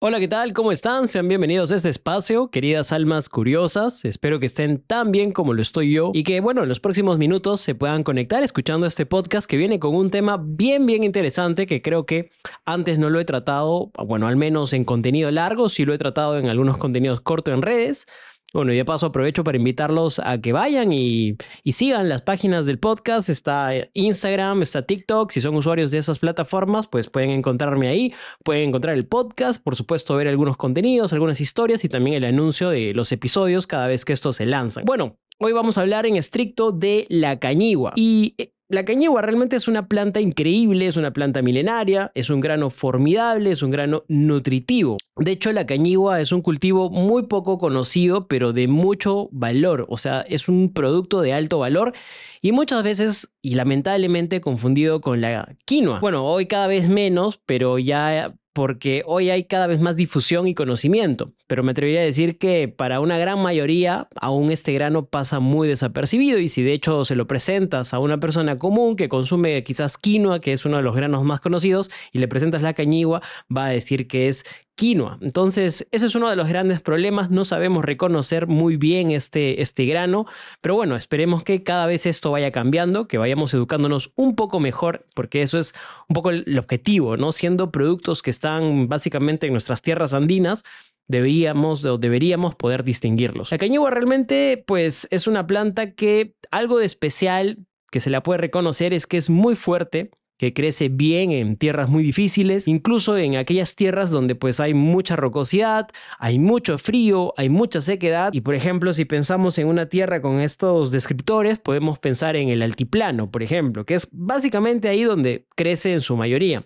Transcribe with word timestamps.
Hola, 0.00 0.20
¿qué 0.20 0.28
tal? 0.28 0.52
¿Cómo 0.52 0.70
están? 0.70 1.08
Sean 1.08 1.26
bienvenidos 1.26 1.72
a 1.72 1.74
este 1.74 1.88
espacio, 1.88 2.52
queridas 2.52 2.92
almas 2.92 3.28
curiosas. 3.28 4.04
Espero 4.04 4.38
que 4.38 4.46
estén 4.46 4.80
tan 4.80 5.10
bien 5.10 5.32
como 5.32 5.54
lo 5.54 5.60
estoy 5.60 5.92
yo 5.92 6.12
y 6.14 6.22
que, 6.22 6.38
bueno, 6.38 6.62
en 6.62 6.68
los 6.68 6.78
próximos 6.78 7.18
minutos 7.18 7.60
se 7.60 7.74
puedan 7.74 8.04
conectar 8.04 8.44
escuchando 8.44 8.86
este 8.86 9.06
podcast 9.06 9.50
que 9.50 9.56
viene 9.56 9.80
con 9.80 9.96
un 9.96 10.12
tema 10.12 10.40
bien, 10.40 10.86
bien 10.86 11.02
interesante 11.02 11.66
que 11.66 11.82
creo 11.82 12.06
que 12.06 12.30
antes 12.64 13.00
no 13.00 13.10
lo 13.10 13.18
he 13.18 13.24
tratado, 13.24 13.90
bueno, 14.06 14.28
al 14.28 14.36
menos 14.36 14.72
en 14.72 14.84
contenido 14.84 15.32
largo, 15.32 15.68
sí 15.68 15.84
lo 15.84 15.92
he 15.92 15.98
tratado 15.98 16.38
en 16.38 16.48
algunos 16.48 16.76
contenidos 16.76 17.20
cortos 17.20 17.52
en 17.52 17.62
redes. 17.62 18.06
Bueno, 18.54 18.72
y 18.72 18.76
de 18.76 18.84
paso 18.86 19.06
aprovecho 19.06 19.44
para 19.44 19.58
invitarlos 19.58 20.20
a 20.20 20.40
que 20.40 20.52
vayan 20.52 20.90
y, 20.90 21.36
sigan 21.70 22.08
las 22.08 22.22
páginas 22.22 22.64
del 22.64 22.78
podcast. 22.78 23.28
Está 23.28 23.72
Instagram, 23.92 24.62
está 24.62 24.82
TikTok. 24.82 25.30
Si 25.30 25.42
son 25.42 25.54
usuarios 25.54 25.90
de 25.90 25.98
esas 25.98 26.18
plataformas, 26.18 26.88
pues 26.88 27.10
pueden 27.10 27.30
encontrarme 27.30 27.88
ahí. 27.88 28.14
Pueden 28.42 28.70
encontrar 28.70 28.94
el 28.94 29.06
podcast, 29.06 29.62
por 29.62 29.76
supuesto, 29.76 30.16
ver 30.16 30.28
algunos 30.28 30.56
contenidos, 30.56 31.12
algunas 31.12 31.42
historias 31.42 31.84
y 31.84 31.90
también 31.90 32.16
el 32.16 32.24
anuncio 32.24 32.70
de 32.70 32.94
los 32.94 33.12
episodios 33.12 33.66
cada 33.66 33.86
vez 33.86 34.06
que 34.06 34.14
estos 34.14 34.36
se 34.36 34.46
lanzan. 34.46 34.86
Bueno, 34.86 35.18
hoy 35.38 35.52
vamos 35.52 35.76
a 35.76 35.82
hablar 35.82 36.06
en 36.06 36.16
estricto 36.16 36.72
de 36.72 37.06
la 37.10 37.38
cañigua. 37.38 37.92
Y 37.96 38.34
eh, 38.38 38.52
la 38.68 38.84
cañigua 38.84 39.22
realmente 39.22 39.56
es 39.56 39.66
una 39.66 39.88
planta 39.88 40.20
increíble, 40.20 40.86
es 40.86 40.96
una 40.96 41.12
planta 41.12 41.40
milenaria, 41.40 42.12
es 42.14 42.28
un 42.28 42.40
grano 42.40 42.68
formidable, 42.68 43.50
es 43.50 43.62
un 43.62 43.70
grano 43.70 44.04
nutritivo. 44.08 44.98
De 45.16 45.32
hecho, 45.32 45.52
la 45.52 45.66
cañigua 45.66 46.20
es 46.20 46.32
un 46.32 46.42
cultivo 46.42 46.90
muy 46.90 47.24
poco 47.24 47.58
conocido, 47.58 48.28
pero 48.28 48.52
de 48.52 48.68
mucho 48.68 49.30
valor. 49.32 49.86
O 49.88 49.96
sea, 49.96 50.20
es 50.20 50.48
un 50.48 50.72
producto 50.72 51.22
de 51.22 51.32
alto 51.32 51.58
valor 51.58 51.94
y 52.42 52.52
muchas 52.52 52.82
veces, 52.82 53.32
y 53.40 53.54
lamentablemente, 53.54 54.42
confundido 54.42 55.00
con 55.00 55.22
la 55.22 55.56
quinoa. 55.64 56.00
Bueno, 56.00 56.26
hoy 56.26 56.46
cada 56.46 56.66
vez 56.66 56.88
menos, 56.88 57.40
pero 57.46 57.78
ya 57.78 58.34
porque 58.58 59.04
hoy 59.06 59.30
hay 59.30 59.44
cada 59.44 59.68
vez 59.68 59.80
más 59.80 59.94
difusión 59.94 60.48
y 60.48 60.54
conocimiento, 60.54 61.26
pero 61.46 61.62
me 61.62 61.70
atrevería 61.70 62.00
a 62.00 62.04
decir 62.04 62.38
que 62.38 62.66
para 62.66 62.98
una 62.98 63.16
gran 63.16 63.40
mayoría 63.40 64.08
aún 64.20 64.50
este 64.50 64.72
grano 64.72 65.06
pasa 65.06 65.38
muy 65.38 65.68
desapercibido 65.68 66.40
y 66.40 66.48
si 66.48 66.64
de 66.64 66.72
hecho 66.72 67.04
se 67.04 67.14
lo 67.14 67.28
presentas 67.28 67.94
a 67.94 68.00
una 68.00 68.18
persona 68.18 68.58
común 68.58 68.96
que 68.96 69.08
consume 69.08 69.62
quizás 69.62 69.96
quinoa, 69.96 70.40
que 70.40 70.52
es 70.52 70.64
uno 70.64 70.78
de 70.78 70.82
los 70.82 70.96
granos 70.96 71.22
más 71.22 71.38
conocidos, 71.38 71.88
y 72.12 72.18
le 72.18 72.26
presentas 72.26 72.60
la 72.60 72.74
cañigua, 72.74 73.22
va 73.56 73.66
a 73.66 73.70
decir 73.70 74.08
que 74.08 74.26
es 74.26 74.44
quinoa. 74.78 75.18
Entonces, 75.20 75.88
ese 75.90 76.06
es 76.06 76.14
uno 76.14 76.30
de 76.30 76.36
los 76.36 76.48
grandes 76.48 76.80
problemas. 76.80 77.30
No 77.30 77.42
sabemos 77.42 77.84
reconocer 77.84 78.46
muy 78.46 78.76
bien 78.76 79.10
este, 79.10 79.60
este 79.60 79.84
grano, 79.86 80.24
pero 80.60 80.76
bueno, 80.76 80.94
esperemos 80.94 81.42
que 81.42 81.64
cada 81.64 81.86
vez 81.86 82.06
esto 82.06 82.30
vaya 82.30 82.52
cambiando, 82.52 83.08
que 83.08 83.18
vayamos 83.18 83.52
educándonos 83.54 84.12
un 84.14 84.36
poco 84.36 84.60
mejor, 84.60 85.04
porque 85.14 85.42
eso 85.42 85.58
es 85.58 85.74
un 86.08 86.14
poco 86.14 86.30
el 86.30 86.56
objetivo, 86.56 87.16
¿no? 87.16 87.32
Siendo 87.32 87.72
productos 87.72 88.22
que 88.22 88.30
están 88.30 88.88
básicamente 88.88 89.48
en 89.48 89.52
nuestras 89.52 89.82
tierras 89.82 90.14
andinas, 90.14 90.62
deberíamos 91.08 91.84
o 91.84 91.98
deberíamos 91.98 92.54
poder 92.54 92.84
distinguirlos. 92.84 93.50
La 93.50 93.58
cañigua 93.58 93.90
realmente 93.90 94.62
pues 94.64 95.08
es 95.10 95.26
una 95.26 95.48
planta 95.48 95.90
que 95.90 96.36
algo 96.52 96.78
de 96.78 96.86
especial 96.86 97.58
que 97.90 97.98
se 97.98 98.10
la 98.10 98.22
puede 98.22 98.38
reconocer 98.38 98.94
es 98.94 99.08
que 99.08 99.16
es 99.16 99.28
muy 99.28 99.56
fuerte, 99.56 100.12
que 100.38 100.54
crece 100.54 100.88
bien 100.88 101.32
en 101.32 101.56
tierras 101.56 101.88
muy 101.88 102.02
difíciles, 102.02 102.68
incluso 102.68 103.18
en 103.18 103.36
aquellas 103.36 103.74
tierras 103.74 104.10
donde 104.10 104.34
pues 104.34 104.60
hay 104.60 104.72
mucha 104.72 105.16
rocosidad, 105.16 105.88
hay 106.18 106.38
mucho 106.38 106.78
frío, 106.78 107.34
hay 107.36 107.48
mucha 107.48 107.80
sequedad 107.80 108.32
y 108.32 108.40
por 108.40 108.54
ejemplo 108.54 108.94
si 108.94 109.04
pensamos 109.04 109.58
en 109.58 109.66
una 109.66 109.86
tierra 109.86 110.22
con 110.22 110.40
estos 110.40 110.90
descriptores 110.92 111.58
podemos 111.58 111.98
pensar 111.98 112.36
en 112.36 112.48
el 112.48 112.62
altiplano, 112.62 113.30
por 113.30 113.42
ejemplo, 113.42 113.84
que 113.84 113.94
es 113.94 114.08
básicamente 114.12 114.88
ahí 114.88 115.02
donde 115.02 115.44
crece 115.56 115.92
en 115.92 116.00
su 116.00 116.16
mayoría. 116.16 116.64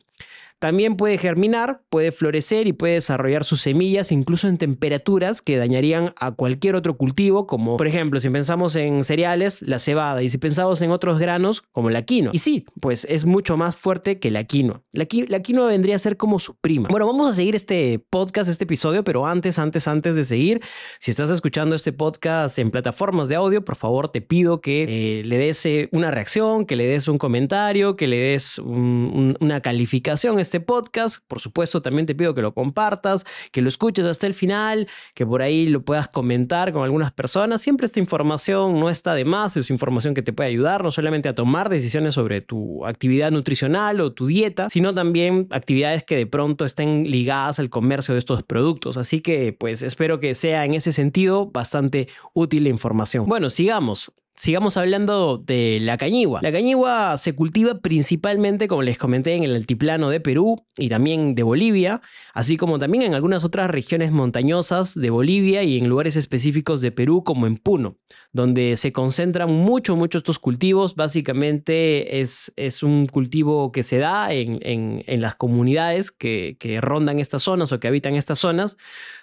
También 0.63 0.97
puede 0.97 1.19
germinar, 1.19 1.83
puede 1.91 2.13
florecer 2.13 2.69
y 2.69 2.73
puede 2.73 2.95
desarrollar 2.95 3.43
sus 3.43 3.61
semillas 3.61 4.13
incluso 4.13 4.47
en 4.47 4.59
temperaturas 4.59 5.43
que 5.43 5.57
dañarían 5.57 6.15
a 6.17 6.31
cualquier 6.31 6.77
otro 6.77 6.97
cultivo, 6.97 7.49
como 7.49 7.77
por 7.77 7.89
ejemplo 7.89 8.21
si 8.21 8.31
pensamos 8.31 8.77
en 8.77 9.03
cereales, 9.03 9.63
la 9.63 9.81
cebada, 9.81 10.23
y 10.23 10.31
si 10.31 10.39
pensamos 10.39 10.81
en 10.81 10.93
otros 10.93 11.19
granos 11.19 11.63
como 11.63 11.91
la 11.91 12.03
quinoa. 12.03 12.31
Y 12.33 12.39
sí, 12.39 12.65
pues 12.81 13.09
es 13.11 13.27
mucho 13.27 13.57
más 13.57 13.75
fuerte 13.75 14.21
que 14.21 14.31
la 14.31 14.45
quinoa. 14.45 14.83
La, 14.93 15.07
quinoa 15.07 15.67
vendría 15.67 15.97
a 15.97 15.99
ser 15.99 16.17
como 16.17 16.39
su 16.39 16.55
prima. 16.55 16.89
Bueno, 16.89 17.09
vamos 17.09 17.29
a 17.29 17.33
seguir 17.33 17.57
este 17.57 17.99
podcast, 17.99 18.49
este 18.49 18.63
episodio, 18.63 19.03
pero 19.03 19.27
antes, 19.27 19.59
antes, 19.59 19.89
antes 19.89 20.15
de 20.15 20.23
seguir, 20.23 20.61
si 21.01 21.11
estás 21.11 21.31
escuchando 21.31 21.75
este 21.75 21.93
podcast 21.93 22.57
en 22.61 22.71
plataformas 22.71 23.27
de 23.27 23.35
audio, 23.35 23.65
por 23.65 23.75
favor 23.75 24.11
te 24.11 24.21
pido 24.21 24.61
que 24.61 24.85
eh, 25.19 25.25
le 25.25 25.39
des 25.39 25.67
eh, 25.67 25.89
una 25.91 26.13
reacción, 26.13 26.67
que 26.67 26.77
le 26.77 26.87
des 26.87 27.09
un 27.09 27.19
comentario, 27.19 27.97
que 27.97 28.07
le 28.07 28.19
des 28.19 28.61
una 28.61 29.61
calificación 29.61 30.39
este 30.39 30.52
podcast. 30.61 31.25
Por 31.29 31.41
supuesto, 31.41 31.83
también 31.83 32.07
te 32.07 32.15
pido 32.15 32.35
que 32.35 32.43
lo 32.43 32.55
compartas, 32.55 33.25
que 33.51 33.63
lo 33.63 33.69
escuches 33.69 34.05
hasta 34.05 34.27
el 34.27 34.35
final, 34.35 34.89
que 35.15 35.27
por 35.27 35.43
ahí 35.43 35.67
lo 35.67 35.83
puedas 35.83 36.09
comentar 36.09 36.73
con 36.73 36.83
algunas 36.83 37.13
personas. 37.13 37.61
Siempre 37.63 37.87
esta 37.87 38.01
información 38.01 38.79
no 38.79 38.89
está 38.89 39.15
de 39.15 39.25
más, 39.25 39.57
es 39.57 39.71
información 39.71 40.15
que 40.15 40.23
te 40.23 40.33
puede 40.33 40.51
ayudar 40.51 40.83
no 40.83 40.91
solamente 40.91 41.29
a 41.29 41.35
tomar 41.35 41.69
decisiones 41.69 42.15
sobre 42.15 42.41
tu 42.41 42.85
actividad 42.87 43.31
nutricional 43.31 44.01
o 44.01 44.13
tu 44.13 44.27
dieta, 44.27 44.71
sino 44.71 44.95
también 44.95 45.49
actividades 45.51 46.05
que 46.05 46.17
de 46.17 46.27
pronto 46.27 46.65
estén 46.65 47.11
ligadas 47.11 47.59
al 47.59 47.71
comercio 47.71 48.15
de 48.15 48.19
estos 48.19 48.43
productos. 48.43 48.97
Así 48.97 49.21
que 49.21 49.53
pues 49.53 49.83
espero 49.83 50.21
que 50.21 50.35
sea 50.35 50.65
en 50.65 50.75
ese 50.75 50.93
sentido 50.93 51.51
bastante 51.51 52.09
útil 52.35 52.65
la 52.65 52.71
información. 52.71 53.27
Bueno, 53.27 53.51
sigamos. 53.51 54.13
Sigamos 54.35 54.79
hablando 54.79 55.37
de 55.37 55.79
la 55.81 55.99
cañigua. 55.99 56.41
La 56.43 56.51
cañigua 56.51 57.17
se 57.19 57.35
cultiva 57.35 57.81
principalmente, 57.81 58.67
como 58.67 58.83
les 58.83 58.97
comenté, 58.97 59.35
en 59.35 59.45
el 59.45 59.55
altiplano 59.55 60.09
de 60.09 60.21
Perú 60.21 60.65
y 60.77 60.89
también 60.89 61.35
de 61.35 61.43
Bolivia, 61.43 62.01
así 62.33 62.57
como 62.57 62.79
también 62.79 63.03
en 63.03 63.15
algunas 63.15 63.45
otras 63.45 63.71
regiones 63.71 64.11
montañosas 64.11 64.95
de 64.95 65.11
Bolivia 65.11 65.63
y 65.63 65.79
en 65.79 65.89
lugares 65.89 66.17
específicos 66.17 66.81
de 66.81 66.91
Perú, 66.93 67.23
como 67.25 67.47
en 67.47 67.57
Puno, 67.57 67.99
donde 68.33 68.77
se 68.77 68.91
concentran 68.91 69.51
mucho, 69.51 69.97
mucho 69.97 70.19
estos 70.19 70.39
cultivos. 70.39 70.97
Básicamente 70.97 72.21
es, 72.21 72.53
es 72.57 72.83
un 72.83 73.07
cultivo 73.09 73.71
que 73.71 73.83
se 73.83 73.99
da 73.99 74.33
en, 74.33 74.61
en, 74.63 75.21
las 75.21 75.35
comunidades 75.35 76.11
que, 76.11 76.57
que 76.59 76.81
rondan 76.81 77.19
estas 77.19 77.43
zonas 77.43 77.71
o 77.71 77.79
que 77.79 77.87
habitan 77.87 78.15
estas 78.15 78.39
zonas 78.39 78.79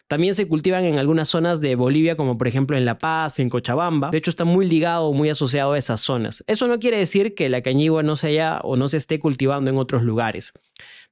también 0.10 0.34
se 0.34 0.48
cultivan 0.48 0.86
en 0.86 0.98
algunas 0.98 1.30
zonas 1.30 1.62
de 1.62 1.76
Bolivia, 1.76 2.16
como 2.16 2.36
por 2.36 2.48
ejemplo 2.48 2.76
en 2.76 2.84
La 2.84 2.98
Paz, 2.98 3.38
en 3.38 3.48
Cochabamba. 3.48 4.10
De 4.10 4.18
hecho, 4.18 4.32
está 4.32 4.44
muy 4.44 4.66
ligado, 4.66 5.14
muy 5.14 5.30
asociado 5.30 5.74
a 5.74 5.78
esas 5.78 6.02
zonas. 6.02 6.44
Eso 6.48 6.68
no 6.68 6.80
quiere 6.80 6.98
decir 6.98 7.36
que 7.36 7.48
la 7.48 7.62
cañigua 7.62 8.02
no 8.02 8.16
se 8.16 8.30
haya 8.30 8.60
o 8.62 8.76
no 8.76 8.88
se 8.88 8.98
esté 8.98 9.20
cultivando 9.20 9.70
en 9.70 9.78
otros 9.78 10.02
lugares. 10.02 10.52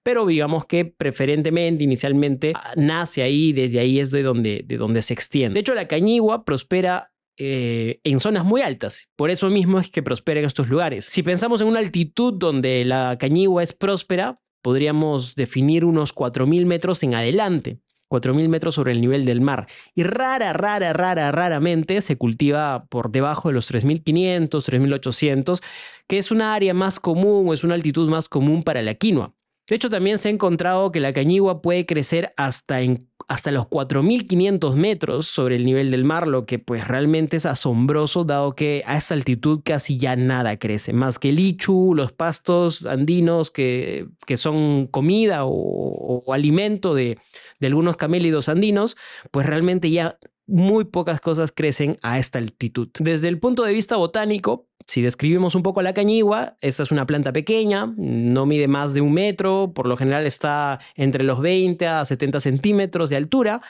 Pero 0.01 0.25
digamos 0.25 0.65
que 0.65 0.85
preferentemente, 0.85 1.83
inicialmente, 1.83 2.53
nace 2.75 3.21
ahí 3.21 3.53
desde 3.53 3.79
ahí 3.79 3.99
es 3.99 4.09
de 4.09 4.23
donde, 4.23 4.63
de 4.65 4.77
donde 4.77 5.03
se 5.03 5.13
extiende. 5.13 5.53
De 5.53 5.59
hecho, 5.59 5.75
la 5.75 5.87
cañigua 5.87 6.43
prospera 6.43 7.11
eh, 7.37 7.99
en 8.03 8.19
zonas 8.19 8.45
muy 8.45 8.61
altas. 8.61 9.09
Por 9.15 9.29
eso 9.29 9.51
mismo 9.51 9.79
es 9.79 9.91
que 9.91 10.01
prospera 10.01 10.39
en 10.39 10.47
estos 10.47 10.69
lugares. 10.69 11.05
Si 11.05 11.21
pensamos 11.21 11.61
en 11.61 11.67
una 11.67 11.77
altitud 11.77 12.33
donde 12.33 12.83
la 12.83 13.15
cañigua 13.19 13.61
es 13.61 13.73
próspera, 13.73 14.41
podríamos 14.63 15.35
definir 15.35 15.85
unos 15.85 16.15
4.000 16.15 16.65
metros 16.65 17.03
en 17.03 17.13
adelante. 17.13 17.79
4.000 18.09 18.47
metros 18.47 18.75
sobre 18.75 18.91
el 18.91 19.01
nivel 19.01 19.25
del 19.25 19.41
mar. 19.41 19.67
Y 19.95 20.03
rara, 20.03 20.53
rara, 20.53 20.93
rara, 20.93 21.31
raramente 21.31 22.01
se 22.01 22.17
cultiva 22.17 22.85
por 22.89 23.11
debajo 23.11 23.49
de 23.49 23.53
los 23.53 23.71
3.500, 23.71 24.49
3.800, 24.49 25.61
que 26.07 26.17
es 26.17 26.31
una 26.31 26.53
área 26.53 26.73
más 26.73 26.99
común 26.99 27.49
o 27.49 27.53
es 27.53 27.63
una 27.63 27.75
altitud 27.75 28.09
más 28.09 28.29
común 28.29 28.63
para 28.63 28.81
la 28.81 28.95
quinoa. 28.95 29.33
De 29.67 29.75
hecho, 29.75 29.89
también 29.89 30.17
se 30.17 30.29
ha 30.29 30.31
encontrado 30.31 30.93
que 30.93 31.01
la 31.01 31.11
cañigua 31.11 31.61
puede 31.61 31.85
crecer 31.85 32.33
hasta, 32.37 32.79
en, 32.81 33.09
hasta 33.27 33.51
los 33.51 33.65
4.500 33.65 34.75
metros 34.75 35.27
sobre 35.27 35.57
el 35.57 35.65
nivel 35.65 35.91
del 35.91 36.05
mar, 36.05 36.27
lo 36.27 36.45
que 36.45 36.59
pues 36.59 36.87
realmente 36.87 37.37
es 37.37 37.45
asombroso, 37.45 38.23
dado 38.23 38.55
que 38.55 38.83
a 38.85 38.95
esta 38.95 39.15
altitud 39.15 39.61
casi 39.63 39.97
ya 39.97 40.15
nada 40.15 40.57
crece, 40.57 40.93
más 40.93 41.19
que 41.19 41.29
el 41.29 41.35
lichu, 41.35 41.93
los 41.93 42.13
pastos 42.13 42.85
andinos 42.85 43.51
que, 43.51 44.07
que 44.25 44.37
son 44.37 44.87
comida 44.87 45.45
o, 45.45 45.51
o 45.51 46.33
alimento 46.33 46.95
de, 46.95 47.17
de 47.59 47.67
algunos 47.67 47.97
camélidos 47.97 48.47
andinos, 48.47 48.95
pues 49.31 49.45
realmente 49.45 49.91
ya 49.91 50.17
muy 50.45 50.85
pocas 50.85 51.19
cosas 51.19 51.51
crecen 51.51 51.97
a 52.01 52.19
esta 52.19 52.39
altitud. 52.39 52.87
Desde 52.99 53.27
el 53.27 53.39
punto 53.39 53.63
de 53.63 53.73
vista 53.73 53.97
botánico, 53.97 54.67
si 54.87 55.01
describimos 55.01 55.53
un 55.53 55.63
poco 55.63 55.81
la 55.81 55.93
cañigua, 55.93 56.57
esta 56.61 56.83
es 56.83 56.91
una 56.91 57.05
planta 57.05 57.33
pequeña, 57.33 57.93
no 57.97 58.45
mide 58.45 58.69
más 58.69 58.93
de 58.93 59.01
un 59.01 59.13
metro, 59.13 59.73
por 59.75 59.85
lo 59.85 59.97
general 59.97 60.25
está 60.25 60.79
entre 60.95 61.25
los 61.25 61.41
20 61.41 61.85
a 61.87 62.05
70 62.05 62.39
centímetros 62.39 63.09
de 63.09 63.17
altura. 63.17 63.61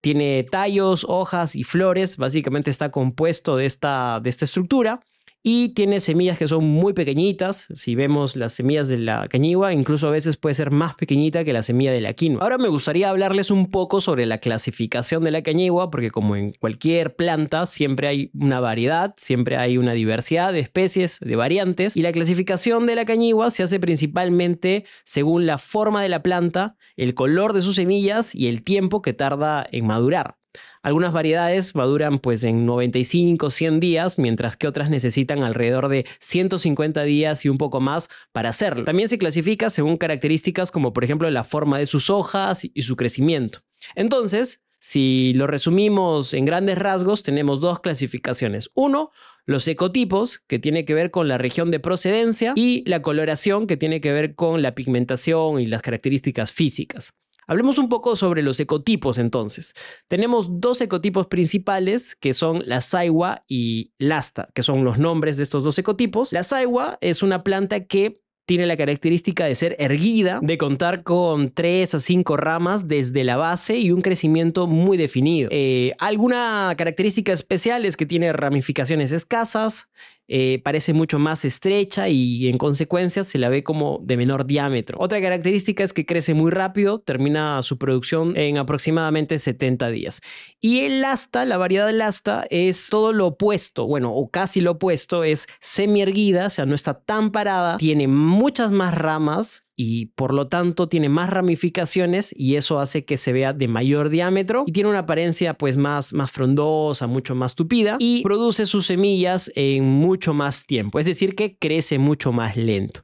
Tiene 0.00 0.42
tallos, 0.44 1.04
hojas 1.08 1.54
y 1.54 1.62
flores, 1.62 2.16
básicamente 2.16 2.70
está 2.70 2.90
compuesto 2.90 3.56
de 3.56 3.66
esta, 3.66 4.20
de 4.20 4.30
esta 4.30 4.46
estructura 4.46 5.00
y 5.42 5.70
tiene 5.70 6.00
semillas 6.00 6.38
que 6.38 6.46
son 6.46 6.64
muy 6.64 6.92
pequeñitas. 6.92 7.66
Si 7.74 7.94
vemos 7.94 8.36
las 8.36 8.52
semillas 8.54 8.88
de 8.88 8.98
la 8.98 9.26
cañigua, 9.28 9.72
incluso 9.72 10.06
a 10.06 10.12
veces 10.12 10.36
puede 10.36 10.54
ser 10.54 10.70
más 10.70 10.94
pequeñita 10.94 11.44
que 11.44 11.52
la 11.52 11.62
semilla 11.62 11.92
de 11.92 12.00
la 12.00 12.12
quinoa. 12.12 12.42
Ahora 12.42 12.58
me 12.58 12.68
gustaría 12.68 13.10
hablarles 13.10 13.50
un 13.50 13.70
poco 13.70 14.00
sobre 14.00 14.26
la 14.26 14.38
clasificación 14.38 15.24
de 15.24 15.32
la 15.32 15.42
cañigua, 15.42 15.90
porque 15.90 16.10
como 16.10 16.36
en 16.36 16.52
cualquier 16.52 17.16
planta, 17.16 17.66
siempre 17.66 18.06
hay 18.06 18.30
una 18.34 18.60
variedad, 18.60 19.14
siempre 19.16 19.56
hay 19.56 19.78
una 19.78 19.94
diversidad 19.94 20.52
de 20.52 20.60
especies, 20.60 21.18
de 21.20 21.36
variantes, 21.36 21.96
y 21.96 22.02
la 22.02 22.12
clasificación 22.12 22.86
de 22.86 22.94
la 22.94 23.04
cañigua 23.04 23.50
se 23.50 23.64
hace 23.64 23.80
principalmente 23.80 24.84
según 25.04 25.46
la 25.46 25.58
forma 25.58 26.02
de 26.02 26.08
la 26.08 26.22
planta, 26.22 26.76
el 26.96 27.14
color 27.14 27.52
de 27.52 27.62
sus 27.62 27.76
semillas 27.76 28.34
y 28.34 28.46
el 28.46 28.62
tiempo 28.62 29.02
que 29.02 29.12
tarda 29.12 29.66
en 29.70 29.86
madurar. 29.86 30.41
Algunas 30.82 31.12
variedades 31.12 31.74
maduran 31.74 32.18
pues 32.18 32.44
en 32.44 32.66
95, 32.66 33.50
100 33.50 33.80
días, 33.80 34.18
mientras 34.18 34.56
que 34.56 34.66
otras 34.66 34.90
necesitan 34.90 35.42
alrededor 35.42 35.88
de 35.88 36.06
150 36.20 37.02
días 37.04 37.44
y 37.44 37.48
un 37.48 37.58
poco 37.58 37.80
más 37.80 38.08
para 38.32 38.50
hacerlo. 38.50 38.84
También 38.84 39.08
se 39.08 39.18
clasifica 39.18 39.70
según 39.70 39.96
características 39.96 40.70
como 40.70 40.92
por 40.92 41.04
ejemplo 41.04 41.30
la 41.30 41.44
forma 41.44 41.78
de 41.78 41.86
sus 41.86 42.10
hojas 42.10 42.62
y 42.64 42.82
su 42.82 42.96
crecimiento. 42.96 43.60
Entonces, 43.94 44.60
si 44.84 45.32
lo 45.34 45.46
resumimos 45.46 46.34
en 46.34 46.44
grandes 46.44 46.76
rasgos, 46.76 47.22
tenemos 47.22 47.60
dos 47.60 47.78
clasificaciones. 47.78 48.68
Uno, 48.74 49.12
los 49.44 49.68
ecotipos, 49.68 50.42
que 50.48 50.58
tiene 50.58 50.84
que 50.84 50.94
ver 50.94 51.12
con 51.12 51.28
la 51.28 51.38
región 51.38 51.70
de 51.70 51.78
procedencia, 51.78 52.52
y 52.56 52.82
la 52.90 53.00
coloración, 53.00 53.68
que 53.68 53.76
tiene 53.76 54.00
que 54.00 54.12
ver 54.12 54.34
con 54.34 54.60
la 54.60 54.74
pigmentación 54.74 55.60
y 55.60 55.66
las 55.66 55.82
características 55.82 56.52
físicas. 56.52 57.14
Hablemos 57.46 57.78
un 57.78 57.88
poco 57.88 58.16
sobre 58.16 58.42
los 58.42 58.58
ecotipos 58.60 59.18
entonces. 59.18 59.74
Tenemos 60.08 60.60
dos 60.60 60.80
ecotipos 60.80 61.26
principales 61.26 62.14
que 62.14 62.34
son 62.34 62.62
la 62.66 62.80
saiwa 62.80 63.44
y 63.48 63.92
lasta, 63.98 64.48
que 64.54 64.62
son 64.62 64.84
los 64.84 64.98
nombres 64.98 65.36
de 65.36 65.42
estos 65.42 65.64
dos 65.64 65.78
ecotipos. 65.78 66.32
La 66.32 66.44
saiwa 66.44 66.98
es 67.00 67.22
una 67.22 67.42
planta 67.42 67.84
que 67.84 68.22
tiene 68.44 68.66
la 68.66 68.76
característica 68.76 69.44
de 69.44 69.54
ser 69.54 69.76
erguida, 69.78 70.40
de 70.42 70.58
contar 70.58 71.04
con 71.04 71.50
tres 71.50 71.94
a 71.94 72.00
cinco 72.00 72.36
ramas 72.36 72.88
desde 72.88 73.22
la 73.24 73.36
base 73.36 73.78
y 73.78 73.92
un 73.92 74.02
crecimiento 74.02 74.66
muy 74.66 74.98
definido. 74.98 75.48
Eh, 75.52 75.94
alguna 75.98 76.74
característica 76.76 77.32
especial 77.32 77.86
es 77.86 77.96
que 77.96 78.04
tiene 78.04 78.32
ramificaciones 78.32 79.12
escasas, 79.12 79.88
eh, 80.34 80.62
parece 80.64 80.94
mucho 80.94 81.18
más 81.18 81.44
estrecha 81.44 82.08
y 82.08 82.48
en 82.48 82.56
consecuencia 82.56 83.22
se 83.22 83.36
la 83.36 83.50
ve 83.50 83.62
como 83.62 84.00
de 84.02 84.16
menor 84.16 84.46
diámetro. 84.46 84.96
Otra 84.98 85.20
característica 85.20 85.84
es 85.84 85.92
que 85.92 86.06
crece 86.06 86.32
muy 86.32 86.50
rápido, 86.50 87.00
termina 87.00 87.60
su 87.60 87.76
producción 87.76 88.34
en 88.38 88.56
aproximadamente 88.56 89.38
70 89.38 89.90
días. 89.90 90.22
Y 90.58 90.86
el 90.86 91.04
asta, 91.04 91.44
la 91.44 91.58
variedad 91.58 91.86
del 91.86 92.00
asta, 92.00 92.46
es 92.48 92.88
todo 92.88 93.12
lo 93.12 93.26
opuesto, 93.26 93.86
bueno, 93.86 94.14
o 94.14 94.30
casi 94.30 94.62
lo 94.62 94.70
opuesto, 94.70 95.22
es 95.22 95.48
semi 95.60 96.00
erguida, 96.00 96.46
o 96.46 96.50
sea, 96.50 96.64
no 96.64 96.74
está 96.74 96.94
tan 96.94 97.30
parada, 97.30 97.76
tiene 97.76 98.08
muchas 98.08 98.70
más 98.70 98.94
ramas 98.94 99.61
y 99.76 100.06
por 100.06 100.34
lo 100.34 100.48
tanto 100.48 100.88
tiene 100.88 101.08
más 101.08 101.30
ramificaciones 101.30 102.34
y 102.36 102.56
eso 102.56 102.80
hace 102.80 103.04
que 103.04 103.16
se 103.16 103.32
vea 103.32 103.52
de 103.52 103.68
mayor 103.68 104.08
diámetro 104.08 104.64
y 104.66 104.72
tiene 104.72 104.90
una 104.90 105.00
apariencia 105.00 105.54
pues 105.54 105.76
más, 105.76 106.12
más 106.12 106.30
frondosa, 106.30 107.06
mucho 107.06 107.34
más 107.34 107.54
tupida 107.54 107.96
y 107.98 108.22
produce 108.22 108.66
sus 108.66 108.86
semillas 108.86 109.50
en 109.54 109.84
mucho 109.84 110.34
más 110.34 110.66
tiempo, 110.66 110.98
es 110.98 111.06
decir 111.06 111.34
que 111.34 111.56
crece 111.56 111.98
mucho 111.98 112.32
más 112.32 112.56
lento. 112.56 113.02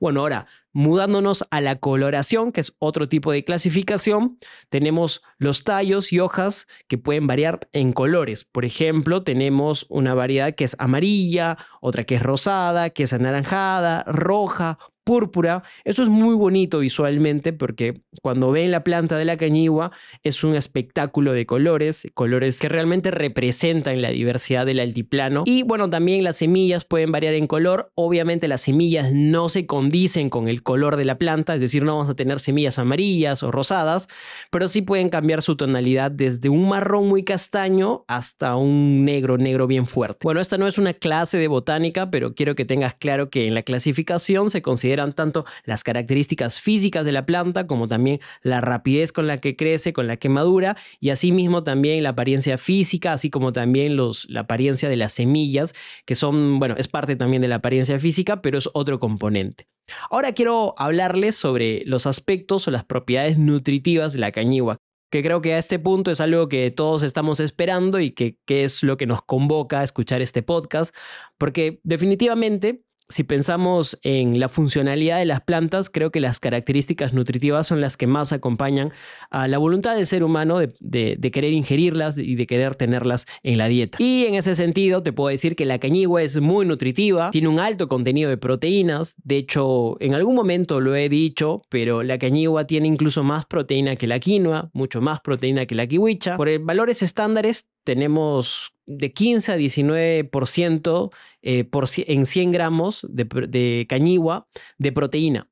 Bueno, 0.00 0.20
ahora, 0.20 0.46
mudándonos 0.72 1.44
a 1.50 1.60
la 1.60 1.76
coloración, 1.76 2.52
que 2.52 2.60
es 2.60 2.74
otro 2.78 3.08
tipo 3.08 3.32
de 3.32 3.44
clasificación, 3.44 4.38
tenemos 4.68 5.22
los 5.38 5.64
tallos 5.64 6.12
y 6.12 6.20
hojas 6.20 6.66
que 6.88 6.98
pueden 6.98 7.26
variar 7.26 7.68
en 7.72 7.92
colores. 7.92 8.44
Por 8.44 8.64
ejemplo, 8.64 9.22
tenemos 9.22 9.86
una 9.88 10.14
variedad 10.14 10.54
que 10.54 10.64
es 10.64 10.76
amarilla, 10.78 11.56
otra 11.80 12.04
que 12.04 12.16
es 12.16 12.22
rosada, 12.22 12.90
que 12.90 13.04
es 13.04 13.12
anaranjada, 13.12 14.04
roja, 14.04 14.78
púrpura. 15.08 15.62
Eso 15.86 16.02
es 16.02 16.10
muy 16.10 16.34
bonito 16.34 16.80
visualmente 16.80 17.54
porque 17.54 18.02
cuando 18.20 18.50
ven 18.50 18.70
la 18.70 18.84
planta 18.84 19.16
de 19.16 19.24
la 19.24 19.38
cañigua 19.38 19.90
es 20.22 20.44
un 20.44 20.54
espectáculo 20.54 21.32
de 21.32 21.46
colores, 21.46 22.06
colores 22.12 22.58
que 22.58 22.68
realmente 22.68 23.10
representan 23.10 24.02
la 24.02 24.10
diversidad 24.10 24.66
del 24.66 24.80
altiplano. 24.80 25.44
Y 25.46 25.62
bueno, 25.62 25.88
también 25.88 26.24
las 26.24 26.36
semillas 26.36 26.84
pueden 26.84 27.10
variar 27.10 27.32
en 27.32 27.46
color. 27.46 27.90
Obviamente 27.94 28.48
las 28.48 28.60
semillas 28.60 29.14
no 29.14 29.48
se 29.48 29.64
condicen 29.64 30.28
con 30.28 30.46
el 30.46 30.62
color 30.62 30.96
de 30.96 31.06
la 31.06 31.16
planta, 31.16 31.54
es 31.54 31.62
decir, 31.62 31.84
no 31.84 31.94
vamos 31.94 32.10
a 32.10 32.14
tener 32.14 32.38
semillas 32.38 32.78
amarillas 32.78 33.42
o 33.42 33.50
rosadas, 33.50 34.08
pero 34.50 34.68
sí 34.68 34.82
pueden 34.82 35.08
cambiar 35.08 35.40
su 35.40 35.56
tonalidad 35.56 36.10
desde 36.10 36.50
un 36.50 36.68
marrón 36.68 37.08
muy 37.08 37.24
castaño 37.24 38.04
hasta 38.08 38.56
un 38.56 39.06
negro, 39.06 39.38
negro 39.38 39.66
bien 39.66 39.86
fuerte. 39.86 40.18
Bueno, 40.24 40.42
esta 40.42 40.58
no 40.58 40.66
es 40.66 40.76
una 40.76 40.92
clase 40.92 41.38
de 41.38 41.48
botánica, 41.48 42.10
pero 42.10 42.34
quiero 42.34 42.54
que 42.54 42.66
tengas 42.66 42.92
claro 42.92 43.30
que 43.30 43.46
en 43.46 43.54
la 43.54 43.62
clasificación 43.62 44.50
se 44.50 44.60
considera 44.60 44.97
tanto 45.14 45.44
las 45.64 45.84
características 45.84 46.60
físicas 46.60 47.04
de 47.04 47.12
la 47.12 47.26
planta 47.26 47.66
como 47.66 47.88
también 47.88 48.20
la 48.42 48.60
rapidez 48.60 49.12
con 49.12 49.26
la 49.26 49.38
que 49.38 49.56
crece, 49.56 49.92
con 49.92 50.06
la 50.06 50.16
que 50.16 50.28
madura 50.28 50.76
y 51.00 51.10
asimismo 51.10 51.62
también 51.62 52.02
la 52.02 52.10
apariencia 52.10 52.58
física, 52.58 53.12
así 53.12 53.30
como 53.30 53.52
también 53.52 53.96
los, 53.96 54.28
la 54.28 54.40
apariencia 54.40 54.88
de 54.88 54.96
las 54.96 55.12
semillas, 55.12 55.74
que 56.04 56.14
son, 56.14 56.58
bueno, 56.58 56.74
es 56.76 56.88
parte 56.88 57.16
también 57.16 57.42
de 57.42 57.48
la 57.48 57.56
apariencia 57.56 57.98
física, 57.98 58.42
pero 58.42 58.58
es 58.58 58.68
otro 58.74 59.00
componente. 59.00 59.66
Ahora 60.10 60.32
quiero 60.32 60.74
hablarles 60.76 61.36
sobre 61.36 61.82
los 61.86 62.06
aspectos 62.06 62.68
o 62.68 62.70
las 62.70 62.84
propiedades 62.84 63.38
nutritivas 63.38 64.12
de 64.12 64.18
la 64.18 64.32
cañigua, 64.32 64.78
que 65.10 65.22
creo 65.22 65.40
que 65.40 65.54
a 65.54 65.58
este 65.58 65.78
punto 65.78 66.10
es 66.10 66.20
algo 66.20 66.48
que 66.48 66.70
todos 66.70 67.02
estamos 67.02 67.40
esperando 67.40 67.98
y 68.00 68.10
que, 68.10 68.36
que, 68.46 68.64
es 68.64 68.82
lo 68.82 68.96
que 68.96 69.06
nos 69.06 69.22
convoca 69.22 69.80
a 69.80 69.84
escuchar 69.84 70.20
este 70.20 70.42
podcast, 70.42 70.94
porque 71.38 71.80
definitivamente 71.82 72.82
si 73.08 73.24
pensamos 73.24 73.98
en 74.02 74.38
la 74.38 74.48
funcionalidad 74.48 75.18
de 75.18 75.24
las 75.24 75.40
plantas, 75.40 75.88
creo 75.88 76.10
que 76.10 76.20
las 76.20 76.40
características 76.40 77.14
nutritivas 77.14 77.66
son 77.66 77.80
las 77.80 77.96
que 77.96 78.06
más 78.06 78.32
acompañan 78.32 78.92
a 79.30 79.48
la 79.48 79.58
voluntad 79.58 79.96
del 79.96 80.06
ser 80.06 80.22
humano 80.22 80.58
de, 80.58 81.30
querer 81.32 81.52
ingerirlas 81.52 82.18
y 82.18 82.34
de 82.34 82.46
querer 82.46 82.74
tenerlas 82.74 83.26
en 83.42 83.58
la 83.58 83.68
dieta. 83.68 83.98
Y 84.00 84.26
en 84.26 84.34
ese 84.34 84.54
sentido, 84.54 85.02
te 85.02 85.12
puedo 85.12 85.30
decir 85.30 85.56
que 85.56 85.64
la 85.64 85.78
cañigua 85.78 86.22
es 86.22 86.40
muy 86.40 86.66
nutritiva, 86.66 87.30
tiene 87.30 87.48
un 87.48 87.60
alto 87.60 87.88
contenido 87.88 88.28
de 88.28 88.36
proteínas. 88.36 89.14
De 89.22 89.36
hecho, 89.36 89.96
en 90.00 90.14
algún 90.14 90.34
momento 90.34 90.80
lo 90.80 90.94
he 90.94 91.08
dicho, 91.08 91.62
pero 91.68 92.02
la 92.02 92.18
cañigua 92.18 92.66
tiene 92.66 92.88
incluso 92.88 93.22
más 93.22 93.46
proteína 93.46 93.96
que 93.96 94.06
la 94.06 94.18
quinoa, 94.18 94.70
mucho 94.72 95.00
más 95.00 95.20
proteína 95.20 95.66
que 95.66 95.74
la 95.74 95.86
kiwicha. 95.86 96.36
Por 96.36 96.58
valores 96.60 97.02
estándares, 97.02 97.68
tenemos 97.84 98.72
de 98.88 99.12
15 99.12 99.52
a 99.52 99.56
19% 99.56 101.10
eh, 101.42 101.64
por, 101.64 101.84
en 101.96 102.26
100 102.26 102.50
gramos 102.50 103.06
de, 103.08 103.86
cañigua 103.88 104.48
de 104.78 104.92
proteína 104.92 105.48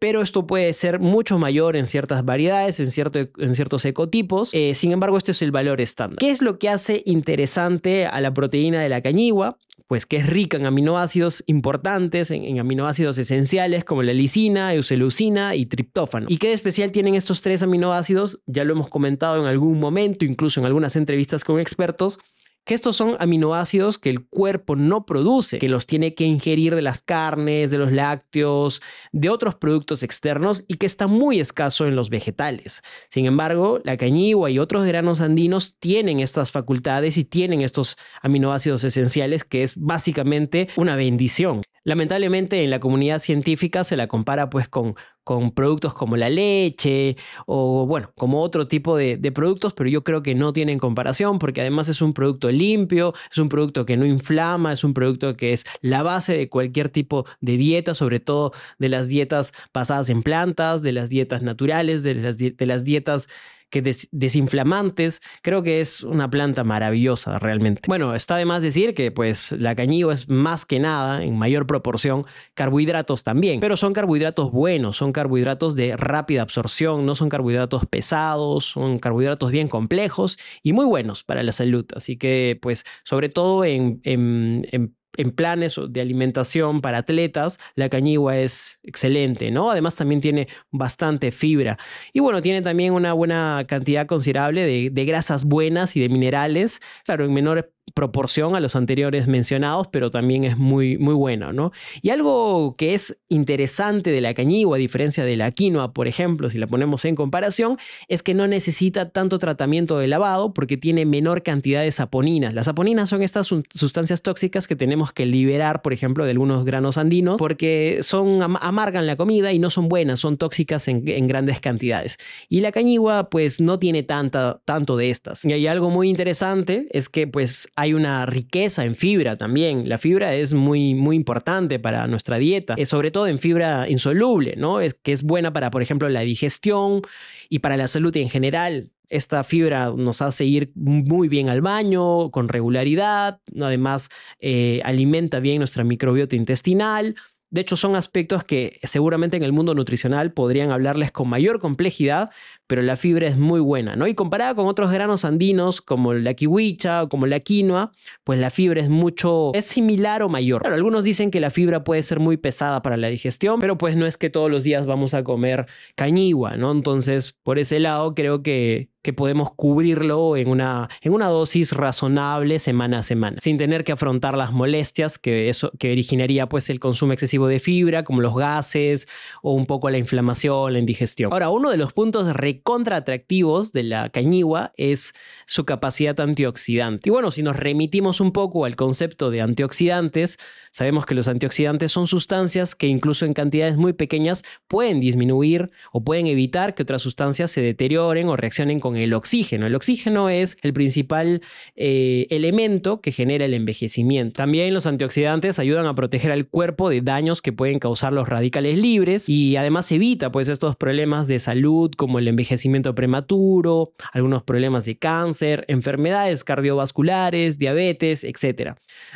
pero 0.00 0.20
esto 0.20 0.46
puede 0.46 0.70
ser 0.74 0.98
mucho 0.98 1.38
mayor 1.38 1.76
en 1.76 1.86
ciertas 1.86 2.26
variedades, 2.26 2.78
en, 2.78 2.90
cierto, 2.90 3.20
en 3.38 3.54
ciertos 3.54 3.86
ecotipos. 3.86 4.50
Eh, 4.52 4.74
sin 4.74 4.92
embargo, 4.92 5.16
este 5.16 5.30
es 5.30 5.40
el 5.40 5.50
valor 5.50 5.80
estándar. 5.80 6.18
¿Qué 6.18 6.30
es 6.30 6.42
lo 6.42 6.58
que 6.58 6.68
hace 6.68 7.02
interesante 7.06 8.04
a 8.04 8.20
la 8.20 8.34
proteína 8.34 8.82
de 8.82 8.90
la 8.90 9.00
cañigua? 9.00 9.56
Pues 9.86 10.04
que 10.04 10.18
es 10.18 10.26
rica 10.26 10.58
en 10.58 10.66
aminoácidos 10.66 11.42
importantes, 11.46 12.30
en, 12.30 12.44
en 12.44 12.58
aminoácidos 12.58 13.16
esenciales 13.16 13.84
como 13.84 14.02
la 14.02 14.12
lisina, 14.12 14.74
euseleucina 14.74 15.54
y 15.54 15.64
triptófano. 15.64 16.26
¿Y 16.28 16.36
qué 16.36 16.48
de 16.48 16.54
especial 16.54 16.92
tienen 16.92 17.14
estos 17.14 17.40
tres 17.40 17.62
aminoácidos? 17.62 18.42
Ya 18.44 18.64
lo 18.64 18.74
hemos 18.74 18.90
comentado 18.90 19.40
en 19.40 19.46
algún 19.46 19.80
momento, 19.80 20.26
incluso 20.26 20.60
en 20.60 20.66
algunas 20.66 20.96
entrevistas 20.96 21.44
con 21.44 21.58
expertos 21.58 22.18
que 22.64 22.74
estos 22.74 22.96
son 22.96 23.16
aminoácidos 23.20 23.98
que 23.98 24.10
el 24.10 24.26
cuerpo 24.26 24.76
no 24.76 25.04
produce, 25.04 25.58
que 25.58 25.68
los 25.68 25.86
tiene 25.86 26.14
que 26.14 26.24
ingerir 26.24 26.74
de 26.74 26.82
las 26.82 27.00
carnes, 27.00 27.70
de 27.70 27.78
los 27.78 27.92
lácteos, 27.92 28.80
de 29.12 29.28
otros 29.28 29.54
productos 29.54 30.02
externos 30.02 30.64
y 30.66 30.74
que 30.74 30.86
está 30.86 31.06
muy 31.06 31.40
escaso 31.40 31.86
en 31.86 31.96
los 31.96 32.10
vegetales. 32.10 32.82
Sin 33.10 33.26
embargo, 33.26 33.80
la 33.84 33.96
cañigua 33.96 34.50
y 34.50 34.58
otros 34.58 34.84
granos 34.84 35.20
andinos 35.20 35.76
tienen 35.78 36.20
estas 36.20 36.52
facultades 36.52 37.18
y 37.18 37.24
tienen 37.24 37.60
estos 37.60 37.96
aminoácidos 38.22 38.84
esenciales 38.84 39.44
que 39.44 39.62
es 39.62 39.76
básicamente 39.76 40.68
una 40.76 40.96
bendición. 40.96 41.62
Lamentablemente 41.84 42.64
en 42.64 42.70
la 42.70 42.80
comunidad 42.80 43.18
científica 43.18 43.84
se 43.84 43.96
la 43.96 44.08
compara 44.08 44.48
pues 44.48 44.68
con, 44.68 44.94
con 45.22 45.50
productos 45.50 45.92
como 45.92 46.16
la 46.16 46.30
leche 46.30 47.16
o 47.46 47.86
bueno, 47.86 48.10
como 48.16 48.40
otro 48.40 48.68
tipo 48.68 48.96
de, 48.96 49.18
productos, 49.32 49.74
pero 49.74 49.90
yo 49.90 50.02
creo 50.02 50.22
que 50.22 50.34
no 50.34 50.54
tienen 50.54 50.78
comparación 50.78 51.38
porque 51.38 51.60
además 51.60 51.90
es 51.90 52.00
un 52.00 52.14
producto 52.14 52.50
limpio, 52.50 53.12
es 53.30 53.36
un 53.36 53.50
producto 53.50 53.84
que 53.84 53.98
no 53.98 54.06
inflama, 54.06 54.72
es 54.72 54.82
un 54.82 54.94
producto 54.94 55.36
que 55.36 55.52
es 55.52 55.66
la 55.82 56.02
base 56.02 56.36
de 56.36 56.48
cualquier 56.48 56.88
tipo 56.88 57.26
de 57.40 57.58
dieta, 57.58 57.94
sobre 57.94 58.18
todo 58.18 58.52
de 58.78 58.88
las 58.88 59.06
dietas 59.06 59.52
basadas 59.72 60.08
en 60.08 60.22
plantas, 60.22 60.80
de 60.80 60.92
las 60.92 61.10
dietas 61.10 61.42
naturales, 61.42 62.02
de 62.02 62.14
las, 62.14 62.38
de 62.38 62.66
las 62.66 62.84
dietas 62.84 63.28
que 63.74 63.82
desinflamantes. 64.12 65.20
Creo 65.42 65.64
que 65.64 65.80
es 65.80 66.04
una 66.04 66.30
planta 66.30 66.62
maravillosa 66.62 67.40
realmente. 67.40 67.82
Bueno, 67.88 68.14
está 68.14 68.36
de 68.36 68.44
más 68.44 68.62
decir 68.62 68.94
que 68.94 69.10
pues 69.10 69.50
la 69.50 69.74
cañigua 69.74 70.14
es 70.14 70.28
más 70.28 70.64
que 70.64 70.78
nada, 70.78 71.24
en 71.24 71.36
mayor 71.36 71.66
proporción, 71.66 72.24
carbohidratos 72.54 73.24
también, 73.24 73.58
pero 73.58 73.76
son 73.76 73.92
carbohidratos 73.92 74.52
buenos, 74.52 74.96
son 74.96 75.10
carbohidratos 75.10 75.74
de 75.74 75.96
rápida 75.96 76.42
absorción, 76.42 77.04
no 77.04 77.16
son 77.16 77.28
carbohidratos 77.28 77.84
pesados, 77.86 78.66
son 78.66 79.00
carbohidratos 79.00 79.50
bien 79.50 79.66
complejos 79.66 80.38
y 80.62 80.72
muy 80.72 80.84
buenos 80.84 81.24
para 81.24 81.42
la 81.42 81.50
salud. 81.50 81.84
Así 81.96 82.16
que 82.16 82.56
pues 82.62 82.84
sobre 83.02 83.28
todo 83.28 83.64
en, 83.64 84.00
en 84.04 84.94
en 85.16 85.30
planes 85.30 85.76
de 85.88 86.00
alimentación 86.00 86.80
para 86.80 86.98
atletas, 86.98 87.58
la 87.74 87.88
cañigua 87.88 88.38
es 88.38 88.78
excelente, 88.82 89.50
¿no? 89.50 89.70
Además 89.70 89.96
también 89.96 90.20
tiene 90.20 90.48
bastante 90.70 91.32
fibra. 91.32 91.78
Y 92.12 92.20
bueno, 92.20 92.42
tiene 92.42 92.62
también 92.62 92.92
una 92.92 93.12
buena 93.12 93.64
cantidad 93.68 94.06
considerable 94.06 94.66
de, 94.66 94.90
de 94.90 95.04
grasas 95.04 95.44
buenas 95.44 95.96
y 95.96 96.00
de 96.00 96.08
minerales, 96.08 96.80
claro, 97.04 97.24
en 97.24 97.34
menor 97.34 97.73
proporción 97.92 98.56
a 98.56 98.60
los 98.60 98.76
anteriores 98.76 99.28
mencionados, 99.28 99.88
pero 99.88 100.10
también 100.10 100.44
es 100.44 100.56
muy, 100.56 100.96
muy 100.98 101.14
bueno, 101.14 101.52
¿no? 101.52 101.72
Y 102.02 102.10
algo 102.10 102.74
que 102.76 102.94
es 102.94 103.18
interesante 103.28 104.10
de 104.10 104.20
la 104.20 104.34
cañigua, 104.34 104.76
a 104.76 104.78
diferencia 104.78 105.24
de 105.24 105.36
la 105.36 105.50
quinoa, 105.50 105.92
por 105.92 106.08
ejemplo, 106.08 106.48
si 106.50 106.58
la 106.58 106.66
ponemos 106.66 107.04
en 107.04 107.14
comparación, 107.14 107.78
es 108.08 108.22
que 108.22 108.34
no 108.34 108.46
necesita 108.46 109.10
tanto 109.10 109.38
tratamiento 109.38 109.98
de 109.98 110.08
lavado 110.08 110.54
porque 110.54 110.76
tiene 110.76 111.04
menor 111.04 111.42
cantidad 111.42 111.82
de 111.82 111.90
saponinas. 111.90 112.54
Las 112.54 112.66
saponinas 112.66 113.08
son 113.08 113.22
estas 113.22 113.46
sustancias 113.46 114.22
tóxicas 114.22 114.66
que 114.66 114.76
tenemos 114.76 115.12
que 115.12 115.26
liberar, 115.26 115.82
por 115.82 115.92
ejemplo, 115.92 116.24
de 116.24 116.30
algunos 116.30 116.64
granos 116.64 116.96
andinos 116.96 117.36
porque 117.38 117.98
son 118.02 118.42
amargan 118.42 119.06
la 119.06 119.16
comida 119.16 119.52
y 119.52 119.58
no 119.58 119.70
son 119.70 119.88
buenas, 119.88 120.20
son 120.20 120.36
tóxicas 120.36 120.88
en, 120.88 121.04
grandes 121.26 121.60
cantidades. 121.60 122.18
Y 122.48 122.60
la 122.60 122.72
cañigua, 122.72 123.30
pues, 123.30 123.60
no 123.60 123.78
tiene 123.78 124.02
tanta, 124.02 124.60
tanto 124.64 124.96
de 124.96 125.10
estas. 125.10 125.44
Y 125.44 125.52
hay 125.52 125.66
algo 125.66 125.90
muy 125.90 126.08
interesante, 126.08 126.88
es 126.90 127.08
que, 127.08 127.26
pues, 127.26 127.68
hay 127.76 127.94
una 127.94 128.26
riqueza 128.26 128.84
en 128.84 128.94
fibra 128.94 129.36
también. 129.36 129.88
La 129.88 129.98
fibra 129.98 130.34
es 130.34 130.52
muy, 130.52 130.94
muy 130.94 131.16
importante 131.16 131.78
para 131.78 132.06
nuestra 132.06 132.38
dieta, 132.38 132.74
es 132.76 132.88
sobre 132.88 133.10
todo 133.10 133.26
en 133.26 133.38
fibra 133.38 133.88
insoluble, 133.88 134.54
¿no? 134.56 134.80
Es 134.80 134.94
que 134.94 135.12
es 135.12 135.22
buena 135.22 135.52
para, 135.52 135.70
por 135.70 135.82
ejemplo, 135.82 136.08
la 136.08 136.20
digestión 136.20 137.02
y 137.48 137.58
para 137.60 137.76
la 137.76 137.88
salud 137.88 138.16
en 138.16 138.28
general. 138.28 138.90
Esta 139.08 139.44
fibra 139.44 139.92
nos 139.94 140.22
hace 140.22 140.44
ir 140.44 140.72
muy 140.74 141.28
bien 141.28 141.48
al 141.48 141.60
baño 141.60 142.30
con 142.30 142.48
regularidad, 142.48 143.40
además 143.60 144.08
eh, 144.40 144.80
alimenta 144.84 145.40
bien 145.40 145.58
nuestra 145.58 145.84
microbiota 145.84 146.36
intestinal, 146.36 147.14
de 147.54 147.60
hecho, 147.60 147.76
son 147.76 147.94
aspectos 147.94 148.42
que 148.42 148.80
seguramente 148.82 149.36
en 149.36 149.44
el 149.44 149.52
mundo 149.52 149.76
nutricional 149.76 150.32
podrían 150.32 150.72
hablarles 150.72 151.12
con 151.12 151.28
mayor 151.28 151.60
complejidad, 151.60 152.30
pero 152.66 152.82
la 152.82 152.96
fibra 152.96 153.28
es 153.28 153.38
muy 153.38 153.60
buena, 153.60 153.94
¿no? 153.94 154.08
Y 154.08 154.14
comparada 154.16 154.56
con 154.56 154.66
otros 154.66 154.90
granos 154.90 155.24
andinos 155.24 155.80
como 155.80 156.14
la 156.14 156.34
kiwicha 156.34 157.04
o 157.04 157.08
como 157.08 157.26
la 157.26 157.38
quinoa, 157.38 157.92
pues 158.24 158.40
la 158.40 158.50
fibra 158.50 158.80
es 158.80 158.88
mucho, 158.88 159.52
es 159.54 159.66
similar 159.66 160.24
o 160.24 160.28
mayor. 160.28 160.66
algunos 160.66 161.04
dicen 161.04 161.30
que 161.30 161.38
la 161.38 161.50
fibra 161.50 161.84
puede 161.84 162.02
ser 162.02 162.18
muy 162.18 162.36
pesada 162.36 162.82
para 162.82 162.96
la 162.96 163.06
digestión, 163.06 163.60
pero 163.60 163.78
pues 163.78 163.94
no 163.94 164.06
es 164.06 164.16
que 164.16 164.30
todos 164.30 164.50
los 164.50 164.64
días 164.64 164.84
vamos 164.84 165.14
a 165.14 165.22
comer 165.22 165.66
cañigua, 165.94 166.56
¿no? 166.56 166.72
Entonces, 166.72 167.36
por 167.44 167.60
ese 167.60 167.78
lado, 167.78 168.16
creo 168.16 168.42
que 168.42 168.88
que 169.04 169.12
podemos 169.12 169.52
cubrirlo 169.52 170.36
en 170.38 170.48
una, 170.48 170.88
en 171.02 171.12
una 171.12 171.28
dosis 171.28 171.72
razonable 171.72 172.58
semana 172.58 173.00
a 173.00 173.02
semana, 173.02 173.36
sin 173.38 173.58
tener 173.58 173.84
que 173.84 173.92
afrontar 173.92 174.34
las 174.34 174.50
molestias 174.50 175.18
que, 175.18 175.50
eso, 175.50 175.70
que 175.78 175.92
originaría 175.92 176.48
pues, 176.48 176.70
el 176.70 176.80
consumo 176.80 177.12
excesivo 177.12 177.46
de 177.46 177.60
fibra, 177.60 178.02
como 178.02 178.22
los 178.22 178.34
gases 178.34 179.06
o 179.42 179.52
un 179.52 179.66
poco 179.66 179.90
la 179.90 179.98
inflamación, 179.98 180.72
la 180.72 180.78
indigestión. 180.78 181.34
Ahora, 181.34 181.50
uno 181.50 181.70
de 181.70 181.76
los 181.76 181.92
puntos 181.92 182.34
recontra 182.34 182.96
atractivos 182.96 183.72
de 183.72 183.82
la 183.82 184.08
cañigua 184.08 184.72
es 184.78 185.12
su 185.44 185.66
capacidad 185.66 186.18
antioxidante. 186.18 187.10
Y 187.10 187.12
bueno, 187.12 187.30
si 187.30 187.42
nos 187.42 187.56
remitimos 187.56 188.22
un 188.22 188.32
poco 188.32 188.64
al 188.64 188.74
concepto 188.74 189.30
de 189.30 189.42
antioxidantes, 189.42 190.38
sabemos 190.72 191.04
que 191.04 191.14
los 191.14 191.28
antioxidantes 191.28 191.92
son 191.92 192.06
sustancias 192.06 192.74
que 192.74 192.86
incluso 192.86 193.26
en 193.26 193.34
cantidades 193.34 193.76
muy 193.76 193.92
pequeñas 193.92 194.44
pueden 194.66 194.98
disminuir 195.00 195.70
o 195.92 196.02
pueden 196.02 196.26
evitar 196.26 196.74
que 196.74 196.84
otras 196.84 197.02
sustancias 197.02 197.50
se 197.50 197.60
deterioren 197.60 198.28
o 198.28 198.36
reaccionen 198.36 198.80
con 198.80 198.93
el 198.96 199.14
oxígeno. 199.14 199.66
El 199.66 199.74
oxígeno 199.74 200.28
es 200.28 200.56
el 200.62 200.72
principal 200.72 201.40
eh, 201.76 202.26
elemento 202.30 203.00
que 203.00 203.12
genera 203.12 203.44
el 203.44 203.54
envejecimiento. 203.54 204.38
También 204.38 204.74
los 204.74 204.86
antioxidantes 204.86 205.58
ayudan 205.58 205.86
a 205.86 205.94
proteger 205.94 206.32
al 206.32 206.46
cuerpo 206.46 206.90
de 206.90 207.00
daños 207.00 207.42
que 207.42 207.52
pueden 207.52 207.78
causar 207.78 208.12
los 208.12 208.28
radicales 208.28 208.78
libres 208.78 209.28
y 209.28 209.56
además 209.56 209.90
evita 209.92 210.30
pues 210.30 210.48
estos 210.48 210.76
problemas 210.76 211.26
de 211.26 211.38
salud 211.38 211.90
como 211.96 212.18
el 212.18 212.28
envejecimiento 212.28 212.94
prematuro, 212.94 213.92
algunos 214.12 214.42
problemas 214.42 214.84
de 214.84 214.96
cáncer, 214.96 215.64
enfermedades 215.68 216.44
cardiovasculares, 216.44 217.58
diabetes, 217.58 218.24
etc. 218.24 218.74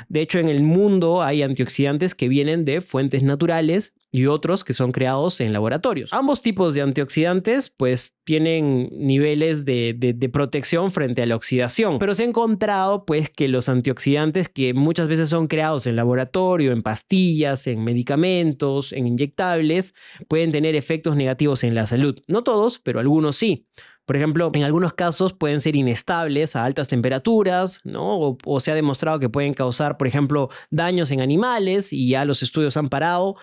De 0.09 0.21
hecho, 0.21 0.39
en 0.39 0.49
el 0.49 0.63
mundo 0.63 1.23
hay 1.23 1.43
antioxidantes 1.43 2.15
que 2.15 2.29
vienen 2.29 2.65
de 2.65 2.81
fuentes 2.81 3.23
naturales 3.23 3.93
y 4.11 4.27
otros 4.27 4.65
que 4.65 4.73
son 4.75 4.91
creados 4.91 5.41
en 5.41 5.53
laboratorios. 5.53 6.13
Ambos 6.13 6.41
tipos 6.41 6.75
de 6.75 6.83
antioxidantes 6.83 7.71
pues 7.71 8.15
tienen 8.25 8.89
niveles 8.93 9.65
de, 9.65 9.95
de, 9.95 10.29
protección 10.29 10.91
frente 10.91 11.23
a 11.23 11.27
la 11.27 11.37
oxidación, 11.37 11.99
pero 11.99 12.15
se 12.15 12.23
ha 12.23 12.27
encontrado 12.27 13.05
pues 13.05 13.31
que 13.31 13.49
los 13.49 13.69
antioxidantes 13.69 14.49
que 14.49 14.75
muchas 14.75 15.09
veces 15.09 15.29
son 15.29 15.47
creados 15.47 15.87
en 15.87 15.97
laboratorio, 15.97 16.73
en 16.73 16.83
pastillas, 16.83 17.67
en 17.67 17.85
medicamentos, 17.85 18.93
en 18.93 19.07
inyectables, 19.07 19.95
pueden 20.29 20.53
tener 20.53 20.75
efectos 20.75 21.17
negativos 21.17 21.65
en 21.65 21.75
la 21.75 21.87
salud. 21.87 22.21
No 22.27 22.43
todos, 22.43 22.79
pero 22.79 23.01
algunos 23.01 23.37
sí. 23.37 23.67
Por 24.09 24.17
ejemplo, 24.17 24.51
en 24.55 24.63
algunos 24.63 24.95
casos 24.95 25.35
pueden 25.35 25.61
ser 25.61 25.77
inestables 25.77 26.57
a 26.57 26.65
altas 26.65 26.89
temperaturas, 26.89 27.83
¿no? 27.85 28.39
O, 28.43 28.61
se 28.61 28.71
ha 28.71 28.75
demostrado 28.75 29.19
que 29.19 29.29
pueden 29.29 29.53
causar, 29.53 29.99
por 29.99 30.07
ejemplo, 30.07 30.49
daños 30.71 31.11
en 31.11 31.21
animales 31.21 31.93
y 31.93 32.09
ya 32.09 32.25
los 32.25 32.43
estudios 32.43 32.79
han 32.79 32.89
parado 32.89 33.37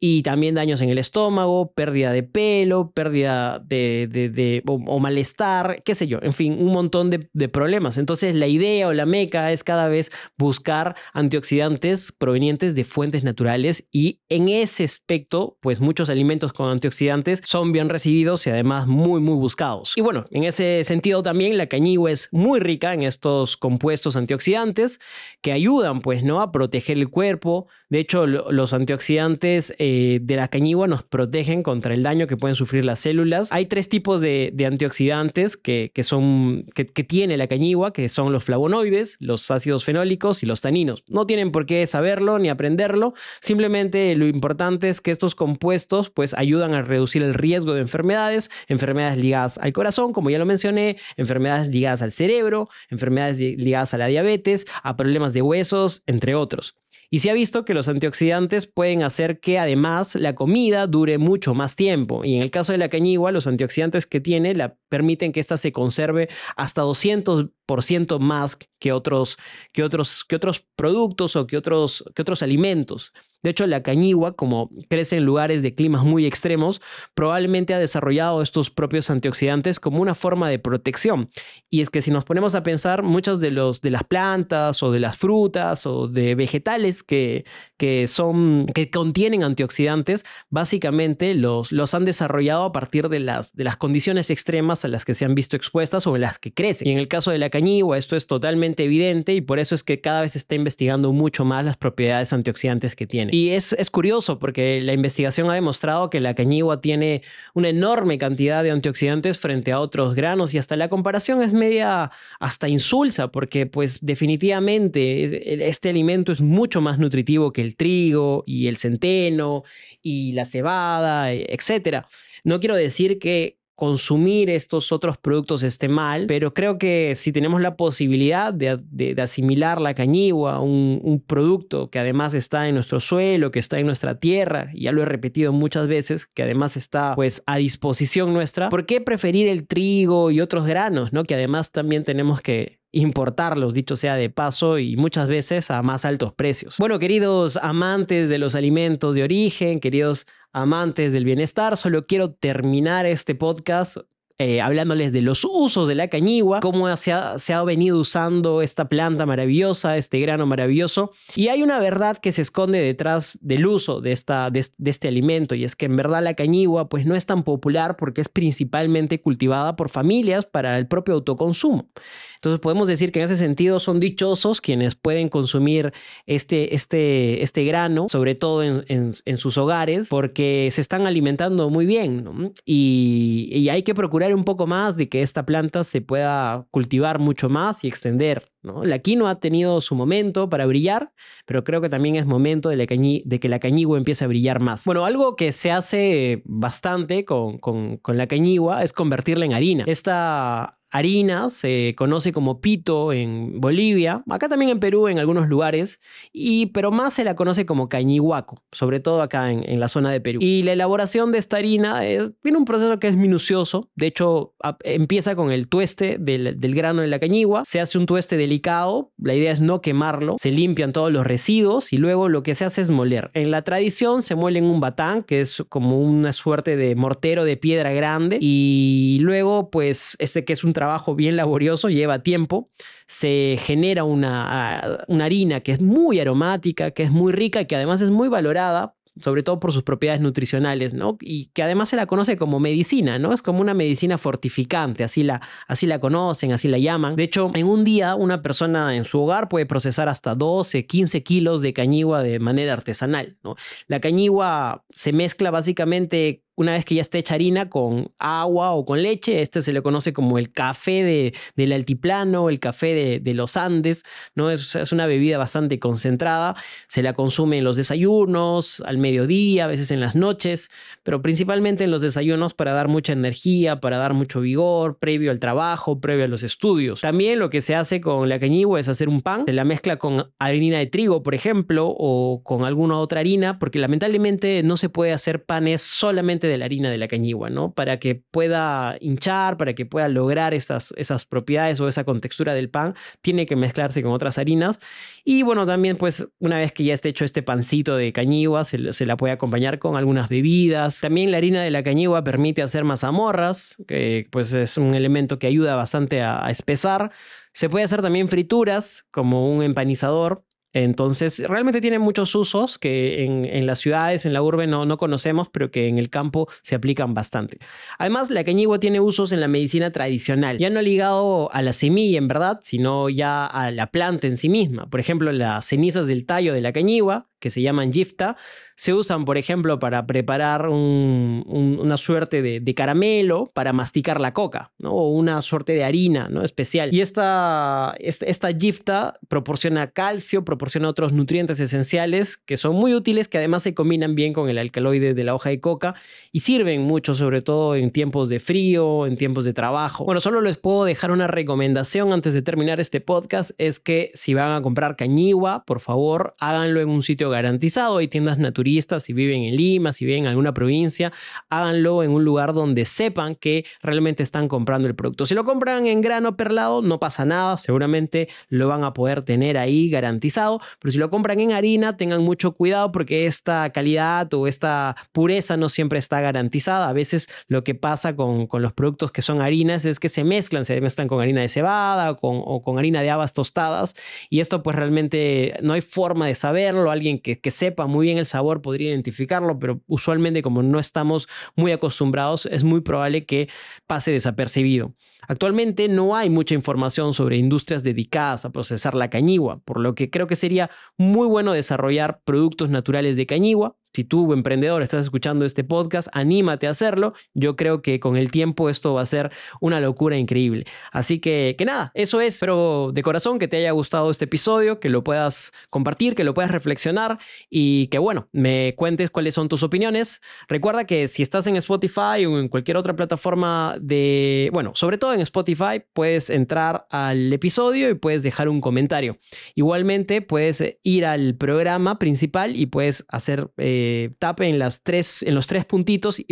y 0.00 0.22
también 0.22 0.54
daños 0.54 0.80
en 0.80 0.90
el 0.90 0.98
estómago, 0.98 1.72
pérdida 1.72 2.12
de 2.12 2.22
pelo, 2.22 2.90
pérdida 2.92 3.58
de, 3.58 4.06
de, 4.06 4.62
o, 4.66 4.98
malestar, 4.98 5.82
qué 5.84 5.94
sé 5.94 6.06
yo, 6.06 6.18
en 6.22 6.32
fin, 6.32 6.56
un 6.60 6.72
montón 6.72 7.10
de, 7.10 7.28
de, 7.32 7.48
problemas. 7.48 7.96
Entonces 7.96 8.34
la 8.34 8.46
idea 8.46 8.88
o 8.88 8.92
la 8.92 9.06
meca 9.06 9.52
es 9.52 9.64
cada 9.64 9.88
vez 9.88 10.10
buscar 10.36 10.96
antioxidantes 11.12 12.12
provenientes 12.12 12.74
de 12.74 12.84
fuentes 12.84 13.24
naturales 13.24 13.86
y 13.92 14.20
en 14.28 14.48
ese 14.48 14.84
aspecto, 14.84 15.58
pues 15.60 15.80
muchos 15.80 16.10
alimentos 16.10 16.52
con 16.52 16.68
antioxidantes 16.68 17.40
son 17.44 17.72
bien 17.72 17.88
recibidos 17.88 18.46
y 18.46 18.50
además 18.50 18.86
muy, 18.86 19.20
muy 19.20 19.36
buscados. 19.36 19.92
Y 19.96 20.00
bueno, 20.00 20.26
en 20.30 20.44
ese 20.44 20.82
sentido 20.84 21.22
también 21.22 21.56
la 21.56 21.68
cañigua 21.68 22.10
es 22.10 22.28
muy 22.32 22.60
rica 22.60 22.92
en 22.92 23.02
estos 23.02 23.56
compuestos 23.56 24.16
antioxidantes 24.16 25.00
que 25.40 25.52
ayudan, 25.52 26.00
pues, 26.00 26.24
¿no? 26.24 26.40
A 26.40 26.52
proteger 26.52 26.98
el 26.98 27.08
cuerpo. 27.08 27.68
De 27.88 28.00
hecho, 28.00 28.26
los 28.26 28.72
antioxidantes... 28.72 29.74
Eh, 29.86 30.18
de 30.22 30.36
la 30.36 30.48
cañigua 30.48 30.88
nos 30.88 31.02
protegen 31.02 31.62
contra 31.62 31.92
el 31.92 32.02
daño 32.02 32.26
que 32.26 32.38
pueden 32.38 32.54
sufrir 32.54 32.86
las 32.86 33.00
células. 33.00 33.52
Hay 33.52 33.66
tres 33.66 33.90
tipos 33.90 34.22
de, 34.22 34.50
antioxidantes 34.66 35.58
que, 35.58 35.90
son, 36.02 36.64
que, 36.74 36.84
tiene 36.86 37.36
la 37.36 37.48
cañigua, 37.48 37.92
que 37.92 38.08
son 38.08 38.32
los 38.32 38.44
flavonoides, 38.44 39.18
los 39.20 39.50
ácidos 39.50 39.84
fenólicos 39.84 40.42
y 40.42 40.46
los 40.46 40.62
taninos. 40.62 41.04
No 41.06 41.26
tienen 41.26 41.52
por 41.52 41.66
qué 41.66 41.86
saberlo 41.86 42.38
ni 42.38 42.48
aprenderlo, 42.48 43.12
simplemente 43.42 44.16
lo 44.16 44.26
importante 44.26 44.88
es 44.88 45.02
que 45.02 45.10
estos 45.10 45.34
compuestos 45.34 46.08
pues 46.08 46.32
ayudan 46.32 46.72
a 46.72 46.80
reducir 46.80 47.22
el 47.22 47.34
riesgo 47.34 47.74
de 47.74 47.82
enfermedades, 47.82 48.50
enfermedades 48.68 49.18
ligadas 49.18 49.58
al 49.58 49.74
corazón, 49.74 50.14
como 50.14 50.30
ya 50.30 50.38
lo 50.38 50.46
mencioné, 50.46 50.96
enfermedades 51.18 51.68
ligadas 51.68 52.00
al 52.00 52.12
cerebro, 52.12 52.70
enfermedades 52.88 53.36
ligadas 53.38 53.92
a 53.92 53.98
la 53.98 54.06
diabetes, 54.06 54.64
a 54.82 54.96
problemas 54.96 55.34
de 55.34 55.42
huesos, 55.42 56.02
entre 56.06 56.34
otros. 56.34 56.74
Y 57.14 57.20
se 57.20 57.30
ha 57.30 57.32
visto 57.32 57.64
que 57.64 57.74
los 57.74 57.86
antioxidantes 57.86 58.66
pueden 58.66 59.04
hacer 59.04 59.38
que 59.38 59.60
además 59.60 60.16
la 60.16 60.34
comida 60.34 60.88
dure 60.88 61.16
mucho 61.16 61.54
más 61.54 61.76
tiempo. 61.76 62.24
Y 62.24 62.34
en 62.34 62.42
el 62.42 62.50
caso 62.50 62.72
de 62.72 62.78
la 62.78 62.88
cañigua, 62.88 63.30
los 63.30 63.46
antioxidantes 63.46 64.04
que 64.04 64.20
tiene 64.20 64.52
la 64.52 64.74
permiten 64.88 65.30
que 65.30 65.38
ésta 65.38 65.56
se 65.56 65.70
conserve 65.70 66.28
hasta 66.56 66.82
200% 66.82 68.18
más 68.18 68.58
que 68.80 68.90
otros, 68.90 69.38
que, 69.70 69.84
otros, 69.84 70.24
que 70.24 70.34
otros 70.34 70.66
productos 70.74 71.36
o 71.36 71.46
que 71.46 71.56
otros, 71.56 72.02
que 72.16 72.22
otros 72.22 72.42
alimentos. 72.42 73.12
De 73.44 73.50
hecho, 73.50 73.66
la 73.66 73.82
cañigua, 73.82 74.34
como 74.34 74.70
crece 74.88 75.18
en 75.18 75.26
lugares 75.26 75.62
de 75.62 75.74
climas 75.74 76.02
muy 76.02 76.24
extremos, 76.24 76.80
probablemente 77.12 77.74
ha 77.74 77.78
desarrollado 77.78 78.40
estos 78.40 78.70
propios 78.70 79.10
antioxidantes 79.10 79.78
como 79.78 80.00
una 80.00 80.14
forma 80.14 80.48
de 80.48 80.58
protección. 80.58 81.28
Y 81.68 81.82
es 81.82 81.90
que 81.90 82.00
si 82.00 82.10
nos 82.10 82.24
ponemos 82.24 82.54
a 82.54 82.62
pensar, 82.62 83.02
muchos 83.02 83.40
de, 83.40 83.50
los, 83.50 83.82
de 83.82 83.90
las 83.90 84.04
plantas 84.04 84.82
o 84.82 84.90
de 84.90 84.98
las 84.98 85.18
frutas 85.18 85.84
o 85.84 86.08
de 86.08 86.34
vegetales 86.34 87.02
que, 87.02 87.44
que, 87.76 88.08
son, 88.08 88.64
que 88.74 88.90
contienen 88.90 89.44
antioxidantes, 89.44 90.24
básicamente 90.48 91.34
los, 91.34 91.70
los 91.70 91.92
han 91.92 92.06
desarrollado 92.06 92.64
a 92.64 92.72
partir 92.72 93.10
de 93.10 93.20
las, 93.20 93.54
de 93.54 93.64
las 93.64 93.76
condiciones 93.76 94.30
extremas 94.30 94.86
a 94.86 94.88
las 94.88 95.04
que 95.04 95.12
se 95.12 95.26
han 95.26 95.34
visto 95.34 95.54
expuestas 95.54 96.06
o 96.06 96.14
en 96.14 96.22
las 96.22 96.38
que 96.38 96.54
crecen. 96.54 96.88
Y 96.88 96.92
en 96.92 96.98
el 96.98 97.08
caso 97.08 97.30
de 97.30 97.36
la 97.36 97.50
cañigua, 97.50 97.98
esto 97.98 98.16
es 98.16 98.26
totalmente 98.26 98.84
evidente 98.84 99.34
y 99.34 99.42
por 99.42 99.58
eso 99.58 99.74
es 99.74 99.84
que 99.84 100.00
cada 100.00 100.22
vez 100.22 100.32
se 100.32 100.38
está 100.38 100.54
investigando 100.54 101.12
mucho 101.12 101.44
más 101.44 101.62
las 101.62 101.76
propiedades 101.76 102.32
antioxidantes 102.32 102.96
que 102.96 103.06
tiene. 103.06 103.33
Y 103.34 103.50
es, 103.50 103.72
es 103.72 103.90
curioso 103.90 104.38
porque 104.38 104.80
la 104.80 104.92
investigación 104.92 105.50
ha 105.50 105.54
demostrado 105.54 106.08
que 106.08 106.20
la 106.20 106.36
cañigua 106.36 106.80
tiene 106.80 107.22
una 107.52 107.68
enorme 107.68 108.16
cantidad 108.16 108.62
de 108.62 108.70
antioxidantes 108.70 109.40
frente 109.40 109.72
a 109.72 109.80
otros 109.80 110.14
granos 110.14 110.54
y 110.54 110.58
hasta 110.58 110.76
la 110.76 110.88
comparación 110.88 111.42
es 111.42 111.52
media 111.52 112.12
hasta 112.38 112.68
insulsa 112.68 113.32
porque 113.32 113.66
pues 113.66 113.98
definitivamente 114.06 115.66
este 115.68 115.88
alimento 115.88 116.30
es 116.30 116.40
mucho 116.40 116.80
más 116.80 117.00
nutritivo 117.00 117.52
que 117.52 117.62
el 117.62 117.74
trigo 117.74 118.44
y 118.46 118.68
el 118.68 118.76
centeno 118.76 119.64
y 120.00 120.30
la 120.30 120.44
cebada, 120.44 121.32
etcétera. 121.32 122.06
No 122.44 122.60
quiero 122.60 122.76
decir 122.76 123.18
que 123.18 123.58
consumir 123.74 124.50
estos 124.50 124.92
otros 124.92 125.16
productos 125.18 125.62
esté 125.64 125.88
mal, 125.88 126.26
pero 126.26 126.54
creo 126.54 126.78
que 126.78 127.14
si 127.16 127.32
tenemos 127.32 127.60
la 127.60 127.76
posibilidad 127.76 128.54
de, 128.54 129.14
asimilar 129.20 129.80
la 129.80 129.94
cañigua, 129.94 130.60
un, 130.60 131.00
un, 131.02 131.20
producto 131.20 131.90
que 131.90 131.98
además 131.98 132.34
está 132.34 132.68
en 132.68 132.74
nuestro 132.74 133.00
suelo, 133.00 133.50
que 133.50 133.58
está 133.58 133.78
en 133.78 133.86
nuestra 133.86 134.20
tierra, 134.20 134.70
ya 134.74 134.92
lo 134.92 135.02
he 135.02 135.06
repetido 135.06 135.52
muchas 135.52 135.88
veces, 135.88 136.26
que 136.26 136.44
además 136.44 136.76
está 136.76 137.14
pues 137.16 137.42
a 137.46 137.56
disposición 137.56 138.32
nuestra, 138.32 138.68
¿por 138.68 138.86
qué 138.86 139.00
preferir 139.00 139.48
el 139.48 139.66
trigo 139.66 140.30
y 140.30 140.40
otros 140.40 140.66
granos, 140.66 141.12
¿no? 141.12 141.24
que 141.24 141.34
además 141.34 141.72
también 141.72 142.04
tenemos 142.04 142.40
que 142.40 142.78
importarlos, 142.94 143.74
dicho 143.74 143.96
sea 143.96 144.14
de 144.14 144.30
paso, 144.30 144.78
y 144.78 144.96
muchas 144.96 145.26
veces 145.26 145.70
a 145.70 145.82
más 145.82 146.04
altos 146.04 146.32
precios. 146.32 146.76
Bueno, 146.78 147.00
queridos 147.00 147.56
amantes 147.56 148.28
de 148.28 148.38
los 148.38 148.54
alimentos 148.54 149.16
de 149.16 149.24
origen, 149.24 149.80
queridos 149.80 150.26
amantes 150.54 151.12
del 151.12 151.24
bienestar, 151.24 151.76
solo 151.76 152.06
quiero 152.06 152.32
terminar 152.32 153.04
este 153.04 153.34
podcast 153.34 153.98
eh, 154.36 154.60
hablándoles 154.60 155.12
de 155.12 155.22
los 155.22 155.44
usos 155.44 155.86
de 155.86 155.94
la 155.94 156.08
cañigua, 156.08 156.58
cómo 156.58 156.94
se 156.96 157.12
ha, 157.12 157.38
se 157.38 157.54
ha, 157.54 157.62
venido 157.62 158.00
usando 158.00 158.62
esta 158.62 158.88
planta 158.88 159.26
maravillosa, 159.26 159.96
este 159.96 160.18
grano 160.18 160.44
maravilloso. 160.44 161.12
Y 161.36 161.48
hay 161.48 161.62
una 161.62 161.78
verdad 161.78 162.18
que 162.18 162.32
se 162.32 162.42
esconde 162.42 162.80
detrás 162.80 163.38
del 163.42 163.64
uso 163.64 164.00
de, 164.00 164.10
esta, 164.10 164.50
de, 164.50 164.66
este 164.86 165.06
alimento, 165.06 165.54
y 165.54 165.62
es 165.62 165.76
que 165.76 165.86
en 165.86 165.94
verdad 165.94 166.20
la 166.20 166.34
cañigua 166.34 166.88
pues, 166.88 167.06
no 167.06 167.14
es 167.14 167.26
tan 167.26 167.44
popular 167.44 167.96
porque 167.96 168.22
es 168.22 168.28
principalmente 168.28 169.20
cultivada 169.20 169.76
por 169.76 169.88
familias 169.88 170.46
para 170.46 170.78
el 170.78 170.88
propio 170.88 171.14
autoconsumo. 171.14 171.88
Entonces 172.34 172.60
podemos 172.60 172.88
decir 172.88 173.10
que 173.10 173.20
en 173.20 173.24
ese 173.26 173.38
sentido 173.38 173.80
son 173.80 174.00
dichosos 174.00 174.60
quienes 174.60 174.96
pueden 174.96 175.30
consumir 175.30 175.94
este, 176.26 176.74
este, 176.74 177.42
este 177.42 177.64
grano, 177.64 178.06
sobre 178.10 178.34
todo 178.34 178.62
en, 178.62 178.84
en, 179.24 179.38
sus 179.38 179.56
hogares, 179.56 180.08
porque 180.10 180.68
se 180.70 180.82
están 180.82 181.06
alimentando 181.06 181.70
muy 181.70 181.86
bien. 181.86 182.52
Y, 182.66 183.48
y 183.50 183.70
hay 183.70 183.82
que 183.82 183.94
procurar 183.94 184.23
un 184.32 184.44
poco 184.44 184.66
más 184.66 184.96
de 184.96 185.08
que 185.08 185.22
esta 185.22 185.44
planta 185.44 185.82
se 185.82 186.00
pueda 186.00 186.66
cultivar 186.70 187.18
mucho 187.18 187.48
más 187.48 187.82
y 187.82 187.88
extender. 187.88 188.44
¿no? 188.62 188.84
La 188.84 189.00
quinoa 189.00 189.30
ha 189.30 189.40
tenido 189.40 189.80
su 189.80 189.94
momento 189.94 190.48
para 190.48 190.64
brillar, 190.66 191.12
pero 191.44 191.64
creo 191.64 191.80
que 191.80 191.88
también 191.88 192.16
es 192.16 192.24
momento 192.24 192.68
de, 192.68 193.22
de 193.24 193.40
que 193.40 193.48
la 193.48 193.58
cañigua 193.58 193.98
empiece 193.98 194.24
a 194.24 194.28
brillar 194.28 194.60
más. 194.60 194.84
Bueno, 194.84 195.04
algo 195.04 195.36
que 195.36 195.52
se 195.52 195.70
hace 195.70 196.42
bastante 196.46 197.24
con, 197.24 197.58
con, 197.58 197.98
con 197.98 198.16
la 198.16 198.26
cañigua 198.28 198.82
es 198.82 198.92
convertirla 198.92 199.44
en 199.44 199.52
harina. 199.52 199.84
Esta 199.86 200.78
harina, 200.94 201.48
se 201.48 201.96
conoce 201.98 202.32
como 202.32 202.60
pito 202.60 203.12
en 203.12 203.60
Bolivia, 203.60 204.22
acá 204.30 204.48
también 204.48 204.70
en 204.70 204.78
Perú 204.78 205.08
en 205.08 205.18
algunos 205.18 205.48
lugares, 205.48 205.98
y, 206.32 206.66
pero 206.66 206.92
más 206.92 207.14
se 207.14 207.24
la 207.24 207.34
conoce 207.34 207.66
como 207.66 207.88
cañihuaco, 207.88 208.62
sobre 208.70 209.00
todo 209.00 209.20
acá 209.20 209.50
en, 209.50 209.80
la 209.80 209.88
zona 209.88 210.12
de 210.12 210.20
Perú. 210.20 210.38
Y 210.40 210.62
la 210.62 210.72
elaboración 210.72 211.32
de 211.32 211.38
esta 211.38 211.56
harina 211.56 212.06
es, 212.06 212.32
tiene 212.42 212.58
un 212.58 212.64
proceso 212.64 213.00
que 213.00 213.08
es 213.08 213.16
minucioso, 213.16 213.90
de 213.96 214.06
hecho 214.06 214.54
empieza 214.84 215.34
con 215.34 215.50
el 215.50 215.66
tueste 215.66 216.16
del, 216.20 216.56
grano 216.76 217.02
de 217.02 217.08
la 217.08 217.18
cañigua, 217.18 217.64
se 217.64 217.80
hace 217.80 217.98
un 217.98 218.06
tueste 218.06 218.36
delicado, 218.36 219.10
la 219.18 219.34
idea 219.34 219.50
es 219.50 219.60
no 219.60 219.80
quemarlo, 219.80 220.36
se 220.38 220.52
limpian 220.52 220.92
todos 220.92 221.12
los 221.12 221.26
residuos 221.26 221.92
y 221.92 221.96
luego 221.96 222.28
lo 222.28 222.44
que 222.44 222.54
se 222.54 222.64
hace 222.64 222.82
es 222.82 222.88
moler. 222.88 223.32
En 223.34 223.50
la 223.50 223.62
tradición 223.62 224.22
se 224.22 224.36
muele 224.36 224.60
en 224.60 224.66
un 224.66 224.78
batán, 224.78 225.24
que 225.24 225.40
es 225.40 225.60
como 225.68 226.00
una 226.00 226.32
suerte 226.32 226.76
de 226.76 226.94
mortero 226.94 227.44
de 227.44 227.56
piedra 227.56 227.92
grande, 227.92 228.38
y 228.40 229.18
luego 229.22 229.70
pues 229.70 230.16
este 230.20 230.44
que 230.44 230.52
es 230.52 230.62
un 230.62 230.72
trabajo 230.72 230.83
bien 231.16 231.36
laborioso, 231.36 231.88
lleva 231.88 232.22
tiempo, 232.22 232.70
se 233.06 233.58
genera 233.60 234.04
una, 234.04 235.04
una 235.08 235.24
harina 235.24 235.60
que 235.60 235.72
es 235.72 235.80
muy 235.80 236.20
aromática, 236.20 236.90
que 236.92 237.02
es 237.02 237.10
muy 237.10 237.32
rica 237.32 237.60
y 237.60 237.66
que 237.66 237.76
además 237.76 238.00
es 238.00 238.10
muy 238.10 238.28
valorada 238.28 238.94
sobre 239.20 239.42
todo 239.42 239.60
por 239.60 239.72
sus 239.72 239.84
propiedades 239.84 240.20
nutricionales, 240.20 240.92
¿no? 240.92 241.16
Y 241.20 241.46
que 241.46 241.62
además 241.62 241.88
se 241.88 241.96
la 241.96 242.06
conoce 242.06 242.36
como 242.36 242.58
medicina, 242.58 243.18
¿no? 243.18 243.32
Es 243.32 243.42
como 243.42 243.60
una 243.60 243.74
medicina 243.74 244.18
fortificante, 244.18 245.04
así 245.04 245.22
la, 245.22 245.40
así 245.68 245.86
la 245.86 246.00
conocen, 246.00 246.52
así 246.52 246.66
la 246.68 246.78
llaman. 246.78 247.14
De 247.14 247.22
hecho, 247.22 247.52
en 247.54 247.66
un 247.66 247.84
día 247.84 248.16
una 248.16 248.42
persona 248.42 248.96
en 248.96 249.04
su 249.04 249.20
hogar 249.20 249.48
puede 249.48 249.66
procesar 249.66 250.08
hasta 250.08 250.34
12, 250.34 250.86
15 250.86 251.22
kilos 251.22 251.62
de 251.62 251.72
cañigua 251.72 252.22
de 252.22 252.40
manera 252.40 252.72
artesanal, 252.72 253.38
¿no? 253.44 253.54
La 253.86 254.00
cañigua 254.00 254.84
se 254.90 255.12
mezcla 255.12 255.50
básicamente 255.50 256.43
una 256.56 256.72
vez 256.72 256.84
que 256.84 256.94
ya 256.94 257.02
está 257.02 257.18
hecha 257.18 257.34
harina 257.34 257.68
con 257.68 258.12
agua 258.18 258.72
o 258.72 258.84
con 258.84 259.02
leche. 259.02 259.40
Este 259.40 259.62
se 259.62 259.72
le 259.72 259.82
conoce 259.82 260.12
como 260.12 260.38
el 260.38 260.52
café 260.52 261.02
de, 261.04 261.34
del 261.56 261.72
altiplano, 261.72 262.48
el 262.48 262.60
café 262.60 262.94
de, 262.94 263.20
de 263.20 263.34
los 263.34 263.56
Andes, 263.56 264.04
¿no? 264.34 264.50
Es, 264.50 264.74
una 264.92 265.06
bebida 265.06 265.38
bastante 265.38 265.78
concentrada. 265.78 266.54
Se 266.88 267.02
la 267.02 267.14
consume 267.14 267.58
en 267.58 267.64
los 267.64 267.76
desayunos, 267.76 268.82
al 268.86 268.98
mediodía, 268.98 269.64
a 269.64 269.66
veces 269.66 269.90
en 269.90 270.00
las 270.00 270.14
noches, 270.14 270.70
pero 271.02 271.22
principalmente 271.22 271.84
en 271.84 271.90
los 271.90 272.02
desayunos 272.02 272.54
para 272.54 272.72
dar 272.72 272.88
mucha 272.88 273.12
energía, 273.12 273.80
para 273.80 273.98
dar 273.98 274.14
mucho 274.14 274.40
vigor, 274.40 274.98
previo 274.98 275.30
al 275.30 275.38
trabajo, 275.38 276.00
previo 276.00 276.24
a 276.24 276.28
los 276.28 276.42
estudios. 276.42 277.00
También 277.00 277.38
lo 277.38 277.50
que 277.50 277.60
se 277.60 277.74
hace 277.74 278.00
con 278.00 278.28
la 278.28 278.38
cañigua 278.38 278.78
es 278.78 278.88
hacer 278.88 279.08
un 279.08 279.20
pan. 279.20 279.44
Se 279.46 279.52
la 279.52 279.64
mezcla 279.64 279.96
con 279.96 280.32
harina 280.38 280.78
de 280.78 280.86
trigo, 280.86 281.22
por 281.22 281.34
ejemplo, 281.34 281.86
o 281.88 282.42
con 282.44 282.64
alguna 282.64 282.98
otra 282.98 283.20
harina, 283.20 283.58
porque 283.58 283.78
lamentablemente 283.78 284.62
no 284.62 284.76
se 284.76 284.88
puede 284.88 285.12
hacer 285.12 285.44
panes 285.44 285.82
solamente 285.82 286.43
de 286.46 286.58
la 286.58 286.64
harina 286.64 286.90
de 286.90 286.98
la 286.98 287.08
cañigua, 287.08 287.50
¿no? 287.50 287.72
Para 287.72 287.98
que 287.98 288.14
pueda 288.14 288.96
hinchar, 289.00 289.56
para 289.56 289.74
que 289.74 289.86
pueda 289.86 290.08
lograr 290.08 290.54
esas 290.54 291.24
propiedades 291.28 291.80
o 291.80 291.88
esa 291.88 292.04
contextura 292.04 292.54
del 292.54 292.70
pan, 292.70 292.94
tiene 293.20 293.46
que 293.46 293.56
mezclarse 293.56 294.02
con 294.02 294.12
otras 294.12 294.38
harinas. 294.38 294.78
Y 295.24 295.42
bueno, 295.42 295.66
también 295.66 295.96
pues 295.96 296.28
una 296.38 296.58
vez 296.58 296.72
que 296.72 296.84
ya 296.84 296.94
esté 296.94 297.10
hecho 297.10 297.24
este 297.24 297.42
pancito 297.42 297.96
de 297.96 298.12
cañigua, 298.12 298.64
se, 298.64 298.92
se 298.92 299.06
la 299.06 299.16
puede 299.16 299.32
acompañar 299.32 299.78
con 299.78 299.96
algunas 299.96 300.28
bebidas. 300.28 301.00
También 301.00 301.30
la 301.30 301.38
harina 301.38 301.62
de 301.62 301.70
la 301.70 301.82
cañigua 301.82 302.24
permite 302.24 302.62
hacer 302.62 302.84
mazamorras, 302.84 303.76
que 303.86 304.26
pues 304.30 304.52
es 304.52 304.76
un 304.78 304.94
elemento 304.94 305.38
que 305.38 305.46
ayuda 305.46 305.76
bastante 305.76 306.22
a, 306.22 306.44
a 306.44 306.50
espesar. 306.50 307.10
Se 307.52 307.68
puede 307.68 307.84
hacer 307.84 308.02
también 308.02 308.28
frituras 308.28 309.06
como 309.10 309.54
un 309.54 309.62
empanizador 309.62 310.44
entonces, 310.74 311.40
realmente 311.48 311.80
tiene 311.80 312.00
muchos 312.00 312.34
usos 312.34 312.78
que 312.78 313.24
en, 313.24 313.64
las 313.64 313.78
ciudades, 313.78 314.26
en 314.26 314.32
la 314.32 314.42
urbe 314.42 314.66
no, 314.66 314.84
no, 314.84 314.96
conocemos, 314.96 315.48
pero 315.48 315.70
que 315.70 315.86
en 315.86 315.98
el 315.98 316.10
campo 316.10 316.48
se 316.62 316.74
aplican 316.74 317.14
bastante. 317.14 317.58
Además, 317.96 318.28
la 318.28 318.42
cañigua 318.42 318.80
tiene 318.80 318.98
usos 318.98 319.30
en 319.30 319.40
la 319.40 319.46
medicina 319.46 319.92
tradicional, 319.92 320.58
ya 320.58 320.70
no 320.70 320.82
ligado 320.82 321.48
a 321.52 321.62
la 321.62 321.72
semilla, 321.72 322.18
en 322.18 322.26
verdad, 322.26 322.58
sino 322.64 323.08
ya 323.08 323.46
a 323.46 323.70
la 323.70 323.92
planta 323.92 324.26
en 324.26 324.36
sí 324.36 324.48
misma. 324.48 324.90
Por 324.90 324.98
ejemplo, 324.98 325.30
las 325.30 325.64
cenizas 325.64 326.08
del 326.08 326.26
tallo 326.26 326.52
de 326.52 326.60
la 326.60 326.72
cañigua 326.72 327.28
que 327.44 327.50
se 327.50 327.60
llaman 327.60 327.92
gifta, 327.92 328.38
se 328.74 328.94
usan, 328.94 329.26
por 329.26 329.36
ejemplo, 329.36 329.78
para 329.78 330.06
preparar 330.06 330.70
una 330.70 331.96
suerte 331.98 332.40
de, 332.40 332.74
caramelo 332.74 333.52
para 333.52 333.74
masticar 333.74 334.18
la 334.18 334.32
coca, 334.32 334.72
¿no? 334.78 334.92
o 334.92 335.10
una 335.10 335.42
suerte 335.42 335.74
de 335.74 335.84
harina 335.84 336.28
¿no? 336.30 336.42
especial. 336.42 336.88
Y 336.90 337.02
esta, 337.02 337.94
esta, 337.98 338.24
esta 338.24 338.48
gifta 338.48 339.18
proporciona 339.28 339.90
calcio, 339.90 340.42
proporciona 340.42 340.88
otros 340.88 341.12
nutrientes 341.12 341.60
esenciales 341.60 342.38
que 342.38 342.56
son 342.56 342.76
muy 342.76 342.94
útiles, 342.94 343.28
que 343.28 343.36
además 343.36 343.62
se 343.62 343.74
combinan 343.74 344.14
bien 344.14 344.32
con 344.32 344.48
el 344.48 344.56
alcaloide 344.56 345.12
de 345.12 345.24
la 345.24 345.34
hoja 345.34 345.50
de 345.50 345.60
coca 345.60 345.94
y 346.32 346.40
sirven 346.40 346.80
mucho, 346.80 347.12
sobre 347.12 347.42
todo 347.42 347.76
en 347.76 347.90
tiempos 347.90 348.30
de 348.30 348.40
frío, 348.40 349.06
en 349.06 349.18
tiempos 349.18 349.44
de 349.44 349.52
trabajo. 349.52 350.06
Bueno, 350.06 350.22
solo 350.22 350.40
les 350.40 350.56
puedo 350.56 350.86
dejar 350.86 351.10
una 351.10 351.26
recomendación 351.26 352.14
antes 352.14 352.32
de 352.32 352.40
terminar 352.40 352.80
este 352.80 353.02
podcast, 353.02 353.50
es 353.58 353.80
que 353.80 354.12
si 354.14 354.32
van 354.32 354.52
a 354.52 354.62
comprar 354.62 354.96
cañigua, 354.96 355.64
por 355.66 355.80
favor, 355.80 356.34
háganlo 356.38 356.80
en 356.80 356.88
un 356.88 357.02
sitio 357.02 357.33
garantizado. 357.34 357.98
Hay 357.98 358.08
tiendas 358.08 358.38
naturistas, 358.38 359.02
si 359.02 359.12
viven 359.12 359.42
en 359.42 359.56
Lima, 359.56 359.92
si 359.92 360.04
viven 360.04 360.24
en 360.24 360.28
alguna 360.28 360.54
provincia, 360.54 361.12
háganlo 361.50 362.02
en 362.02 362.10
un 362.10 362.24
lugar 362.24 362.54
donde 362.54 362.84
sepan 362.84 363.34
que 363.34 363.64
realmente 363.82 364.22
están 364.22 364.48
comprando 364.48 364.88
el 364.88 364.94
producto. 364.94 365.26
Si 365.26 365.34
lo 365.34 365.44
compran 365.44 365.86
en 365.86 366.00
grano 366.00 366.36
perlado, 366.36 366.82
no 366.82 366.98
pasa 366.98 367.24
nada, 367.24 367.58
seguramente 367.58 368.28
lo 368.48 368.68
van 368.68 368.84
a 368.84 368.94
poder 368.94 369.22
tener 369.22 369.58
ahí 369.58 369.90
garantizado, 369.90 370.60
pero 370.80 370.90
si 370.92 370.98
lo 370.98 371.10
compran 371.10 371.40
en 371.40 371.52
harina, 371.52 371.96
tengan 371.96 372.22
mucho 372.22 372.52
cuidado 372.52 372.92
porque 372.92 373.26
esta 373.26 373.70
calidad 373.70 374.32
o 374.34 374.46
esta 374.46 374.96
pureza 375.12 375.56
no 375.56 375.68
siempre 375.68 375.98
está 375.98 376.20
garantizada. 376.20 376.88
A 376.88 376.92
veces 376.92 377.28
lo 377.48 377.64
que 377.64 377.74
pasa 377.74 378.16
con, 378.16 378.46
con 378.46 378.62
los 378.62 378.72
productos 378.72 379.12
que 379.12 379.22
son 379.22 379.40
harinas 379.40 379.84
es 379.84 380.00
que 380.00 380.08
se 380.08 380.24
mezclan, 380.24 380.64
se 380.64 380.80
mezclan 380.80 381.08
con 381.08 381.20
harina 381.20 381.40
de 381.40 381.48
cebada 381.48 382.12
o 382.12 382.16
con, 382.16 382.40
o 382.44 382.62
con 382.62 382.78
harina 382.78 383.02
de 383.02 383.10
habas 383.10 383.32
tostadas 383.32 383.94
y 384.30 384.40
esto 384.40 384.62
pues 384.62 384.76
realmente 384.76 385.54
no 385.62 385.72
hay 385.72 385.80
forma 385.80 386.26
de 386.26 386.34
saberlo. 386.34 386.90
Alguien 386.90 387.18
que, 387.24 387.50
sepa 387.50 387.86
muy 387.86 388.06
bien 388.06 388.18
el 388.18 388.26
sabor 388.26 388.60
podría 388.62 388.90
identificarlo, 388.90 389.58
pero 389.58 389.80
usualmente 389.86 390.42
como 390.42 390.62
no 390.62 390.78
estamos 390.78 391.26
muy 391.56 391.72
acostumbrados, 391.72 392.46
es 392.46 392.62
muy 392.62 392.82
probable 392.82 393.24
que 393.24 393.48
pase 393.86 394.12
desapercibido. 394.12 394.94
Actualmente 395.26 395.88
no 395.88 396.14
hay 396.14 396.28
mucha 396.28 396.54
información 396.54 397.14
sobre 397.14 397.38
industrias 397.38 397.82
dedicadas 397.82 398.44
a 398.44 398.52
procesar 398.52 398.94
la 398.94 399.08
cañigua, 399.08 399.60
por 399.64 399.80
lo 399.80 399.94
que 399.94 400.10
creo 400.10 400.26
que 400.26 400.36
sería 400.36 400.70
muy 400.98 401.26
bueno 401.26 401.52
desarrollar 401.52 402.20
productos 402.24 402.68
naturales 402.68 403.16
de 403.16 403.26
cañigua 403.26 403.76
Si 403.94 404.02
tú, 404.02 404.32
emprendedor, 404.32 404.82
estás 404.82 405.04
escuchando 405.04 405.44
este 405.44 405.62
podcast, 405.62 406.08
anímate 406.12 406.66
a 406.66 406.70
hacerlo. 406.70 407.14
Yo 407.32 407.54
creo 407.54 407.80
que 407.80 408.00
con 408.00 408.16
el 408.16 408.32
tiempo 408.32 408.68
esto 408.68 408.94
va 408.94 409.02
a 409.02 409.06
ser 409.06 409.30
una 409.60 409.78
locura 409.78 410.16
increíble. 410.16 410.64
Así 410.90 411.20
que, 411.20 411.54
que 411.56 411.64
nada, 411.64 411.92
eso 411.94 412.20
es. 412.20 412.34
Espero 412.34 412.90
de 412.92 413.02
corazón 413.04 413.38
que 413.38 413.46
te 413.46 413.58
haya 413.58 413.70
gustado 413.70 414.10
este 414.10 414.24
episodio, 414.24 414.80
que 414.80 414.88
lo 414.88 415.04
puedas 415.04 415.52
compartir, 415.70 416.16
que 416.16 416.24
lo 416.24 416.34
puedas 416.34 416.50
reflexionar 416.50 417.20
y 417.48 417.86
que, 417.86 417.98
bueno, 417.98 418.28
me 418.32 418.74
cuentes 418.76 419.10
cuáles 419.10 419.36
son 419.36 419.48
tus 419.48 419.62
opiniones. 419.62 420.20
Recuerda 420.48 420.86
que 420.86 421.06
si 421.06 421.22
estás 421.22 421.46
en 421.46 421.54
Spotify 421.54 422.26
o 422.26 422.40
en 422.40 422.48
cualquier 422.48 422.76
otra 422.76 422.96
plataforma 422.96 423.76
de, 423.80 424.50
bueno, 424.52 424.72
sobre 424.74 424.98
todo 424.98 425.14
en 425.14 425.20
Spotify, 425.20 425.80
puedes 425.92 426.30
entrar 426.30 426.84
al 426.90 427.32
episodio 427.32 427.90
y 427.90 427.94
puedes 427.94 428.24
dejar 428.24 428.48
un 428.48 428.60
comentario. 428.60 429.18
Igualmente, 429.54 430.20
puedes 430.20 430.64
ir 430.82 431.06
al 431.06 431.36
programa 431.36 432.00
principal 432.00 432.56
y 432.56 432.66
puedes 432.66 433.04
hacer 433.08 433.52
eh, 433.56 433.83
tap 434.18 434.40
en, 434.40 434.58
las 434.58 434.82
tres, 434.82 435.22
en 435.22 435.34
los 435.34 435.46
tres 435.46 435.64
puntitos 435.64 436.20
y, 436.20 436.26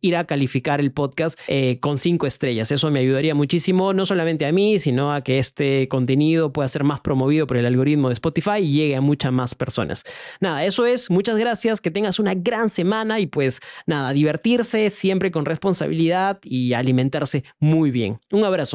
ir 0.00 0.16
a 0.16 0.24
calificar 0.24 0.80
el 0.80 0.92
podcast 0.92 1.38
eh, 1.48 1.78
con 1.80 1.98
cinco 1.98 2.26
estrellas. 2.26 2.72
Eso 2.72 2.90
me 2.90 3.00
ayudaría 3.00 3.34
muchísimo, 3.34 3.92
no 3.92 4.06
solamente 4.06 4.46
a 4.46 4.52
mí, 4.52 4.78
sino 4.78 5.12
a 5.12 5.22
que 5.22 5.38
este 5.38 5.88
contenido 5.88 6.52
pueda 6.52 6.68
ser 6.68 6.84
más 6.84 7.00
promovido 7.00 7.46
por 7.46 7.56
el 7.56 7.66
algoritmo 7.66 8.08
de 8.08 8.14
Spotify 8.14 8.58
y 8.60 8.72
llegue 8.72 8.96
a 8.96 9.00
muchas 9.00 9.32
más 9.32 9.54
personas. 9.54 10.04
Nada, 10.40 10.64
eso 10.64 10.86
es. 10.86 11.10
Muchas 11.10 11.36
gracias. 11.36 11.80
Que 11.80 11.90
tengas 11.90 12.18
una 12.18 12.34
gran 12.34 12.70
semana 12.70 13.20
y 13.20 13.26
pues 13.26 13.60
nada, 13.86 14.12
divertirse 14.12 14.90
siempre 14.90 15.30
con 15.30 15.44
responsabilidad 15.44 16.38
y 16.42 16.72
alimentarse 16.72 17.44
muy 17.58 17.90
bien. 17.90 18.18
Un 18.30 18.44
abrazo. 18.44 18.70